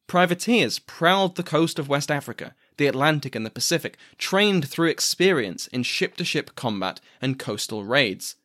Privateers 0.08 0.80
prowled 0.80 1.38
the 1.38 1.44
coast 1.44 1.80
of 1.80 1.88
West 1.88 2.12
Africa, 2.12 2.56
the 2.78 2.88
Atlantic, 2.88 3.36
and 3.36 3.46
the 3.46 3.50
Pacific, 3.50 3.98
trained 4.18 4.68
through 4.68 4.90
experience 4.90 5.68
in 5.68 5.84
ship 5.84 6.18
to 6.18 6.26
ship 6.26 6.56
combat 6.56 7.00
and 7.22 7.40
coastal 7.40 7.86
raids. 7.86 8.36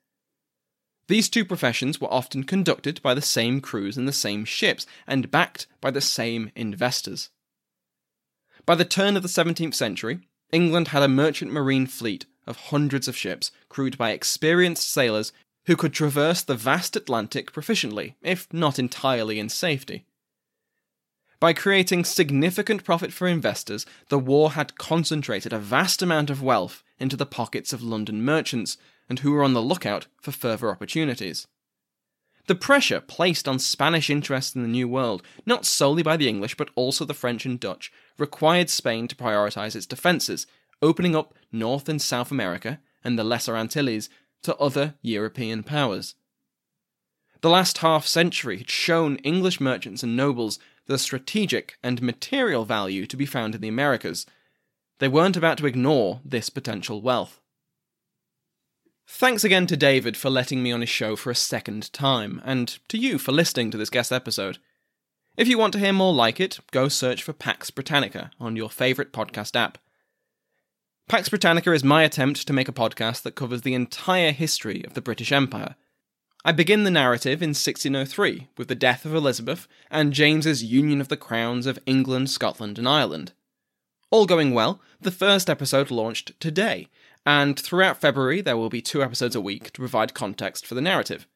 These 1.08 1.28
two 1.28 1.44
professions 1.44 2.00
were 2.00 2.12
often 2.12 2.44
conducted 2.44 3.02
by 3.02 3.14
the 3.14 3.22
same 3.22 3.60
crews 3.60 3.98
in 3.98 4.06
the 4.06 4.12
same 4.12 4.44
ships 4.44 4.86
and 5.04 5.32
backed 5.32 5.66
by 5.80 5.90
the 5.90 6.00
same 6.00 6.52
investors. 6.54 7.30
By 8.66 8.74
the 8.74 8.84
turn 8.84 9.16
of 9.16 9.22
the 9.22 9.28
17th 9.28 9.74
century, 9.74 10.20
England 10.50 10.88
had 10.88 11.02
a 11.02 11.08
merchant 11.08 11.52
marine 11.52 11.86
fleet 11.86 12.24
of 12.46 12.56
hundreds 12.56 13.08
of 13.08 13.16
ships 13.16 13.50
crewed 13.68 13.98
by 13.98 14.10
experienced 14.10 14.90
sailors 14.90 15.32
who 15.66 15.76
could 15.76 15.92
traverse 15.92 16.42
the 16.42 16.54
vast 16.54 16.96
Atlantic 16.96 17.52
proficiently, 17.52 18.14
if 18.22 18.50
not 18.52 18.78
entirely 18.78 19.38
in 19.38 19.48
safety. 19.48 20.04
By 21.40 21.52
creating 21.52 22.04
significant 22.04 22.84
profit 22.84 23.12
for 23.12 23.26
investors, 23.26 23.84
the 24.08 24.18
war 24.18 24.52
had 24.52 24.78
concentrated 24.78 25.52
a 25.52 25.58
vast 25.58 26.00
amount 26.00 26.30
of 26.30 26.42
wealth 26.42 26.82
into 26.98 27.16
the 27.16 27.26
pockets 27.26 27.72
of 27.72 27.82
London 27.82 28.24
merchants, 28.24 28.78
and 29.08 29.18
who 29.18 29.32
were 29.32 29.44
on 29.44 29.52
the 29.52 29.62
lookout 29.62 30.06
for 30.22 30.32
further 30.32 30.70
opportunities. 30.70 31.46
The 32.46 32.54
pressure 32.54 33.00
placed 33.00 33.48
on 33.48 33.58
Spanish 33.58 34.10
interests 34.10 34.54
in 34.54 34.62
the 34.62 34.68
New 34.68 34.86
World, 34.86 35.22
not 35.46 35.64
solely 35.64 36.02
by 36.02 36.16
the 36.16 36.28
English 36.28 36.56
but 36.56 36.70
also 36.74 37.04
the 37.04 37.14
French 37.14 37.46
and 37.46 37.58
Dutch, 37.58 37.90
required 38.18 38.68
Spain 38.68 39.08
to 39.08 39.16
prioritise 39.16 39.74
its 39.74 39.86
defences, 39.86 40.46
opening 40.82 41.16
up 41.16 41.34
North 41.50 41.88
and 41.88 42.02
South 42.02 42.30
America 42.30 42.80
and 43.02 43.18
the 43.18 43.24
Lesser 43.24 43.56
Antilles 43.56 44.10
to 44.42 44.56
other 44.56 44.94
European 45.00 45.62
powers. 45.62 46.14
The 47.40 47.50
last 47.50 47.78
half 47.78 48.06
century 48.06 48.58
had 48.58 48.70
shown 48.70 49.16
English 49.16 49.60
merchants 49.60 50.02
and 50.02 50.16
nobles 50.16 50.58
the 50.86 50.98
strategic 50.98 51.78
and 51.82 52.02
material 52.02 52.64
value 52.64 53.06
to 53.06 53.16
be 53.16 53.26
found 53.26 53.54
in 53.54 53.60
the 53.60 53.68
Americas. 53.68 54.26
They 54.98 55.08
weren't 55.08 55.36
about 55.36 55.58
to 55.58 55.66
ignore 55.66 56.20
this 56.24 56.50
potential 56.50 57.00
wealth. 57.00 57.40
Thanks 59.06 59.44
again 59.44 59.66
to 59.66 59.76
David 59.76 60.16
for 60.16 60.30
letting 60.30 60.62
me 60.62 60.72
on 60.72 60.80
his 60.80 60.88
show 60.88 61.14
for 61.14 61.30
a 61.30 61.34
second 61.34 61.92
time, 61.92 62.40
and 62.44 62.78
to 62.88 62.96
you 62.96 63.18
for 63.18 63.32
listening 63.32 63.70
to 63.70 63.76
this 63.76 63.90
guest 63.90 64.10
episode. 64.10 64.58
If 65.36 65.46
you 65.46 65.58
want 65.58 65.72
to 65.74 65.78
hear 65.78 65.92
more 65.92 66.14
like 66.14 66.40
it, 66.40 66.58
go 66.70 66.88
search 66.88 67.22
for 67.22 67.32
Pax 67.32 67.70
Britannica 67.70 68.30
on 68.40 68.56
your 68.56 68.70
favourite 68.70 69.12
podcast 69.12 69.56
app. 69.56 69.78
Pax 71.06 71.28
Britannica 71.28 71.72
is 71.72 71.84
my 71.84 72.02
attempt 72.02 72.46
to 72.46 72.52
make 72.54 72.68
a 72.68 72.72
podcast 72.72 73.22
that 73.22 73.34
covers 73.34 73.60
the 73.60 73.74
entire 73.74 74.32
history 74.32 74.82
of 74.86 74.94
the 74.94 75.02
British 75.02 75.32
Empire. 75.32 75.74
I 76.46 76.52
begin 76.52 76.84
the 76.84 76.90
narrative 76.90 77.42
in 77.42 77.50
1603 77.50 78.48
with 78.56 78.68
the 78.68 78.74
death 78.74 79.04
of 79.04 79.14
Elizabeth 79.14 79.68
and 79.90 80.14
James's 80.14 80.64
union 80.64 81.00
of 81.00 81.08
the 81.08 81.16
crowns 81.16 81.66
of 81.66 81.78
England, 81.84 82.30
Scotland, 82.30 82.78
and 82.78 82.88
Ireland. 82.88 83.32
All 84.10 84.24
going 84.24 84.54
well, 84.54 84.80
the 85.00 85.10
first 85.10 85.50
episode 85.50 85.90
launched 85.90 86.38
today, 86.40 86.88
and 87.26 87.58
throughout 87.58 88.00
February 88.00 88.40
there 88.40 88.56
will 88.56 88.68
be 88.68 88.82
two 88.82 89.02
episodes 89.02 89.36
a 89.36 89.40
week 89.40 89.72
to 89.72 89.80
provide 89.80 90.14
context 90.14 90.66
for 90.66 90.74
the 90.74 90.80
narrative. 90.80 91.26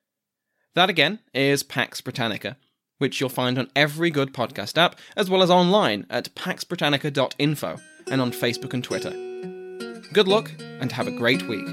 That 0.75 0.91
again 0.91 1.21
is 1.35 1.63
Pax 1.63 2.01
Britannica, 2.01 2.57
which 2.99 3.21
you'll 3.21 3.31
find 3.31 3.59
on 3.59 3.71
every 3.75 4.11
good 4.11 4.33
podcast 4.33 4.77
app, 4.77 4.99
as 5.17 5.31
well 5.31 5.43
as 5.43 5.51
online 5.51 6.07
at 6.11 6.35
paxbritannica.info 6.35 7.79
and 8.11 8.21
on 8.21 8.33
Facebook 8.33 8.75
and 8.75 8.85
Twitter. 8.85 9.11
Good 10.13 10.29
luck, 10.29 10.51
and 10.81 10.91
have 10.93 11.07
a 11.07 11.13
great 11.13 11.47
week. 11.49 11.67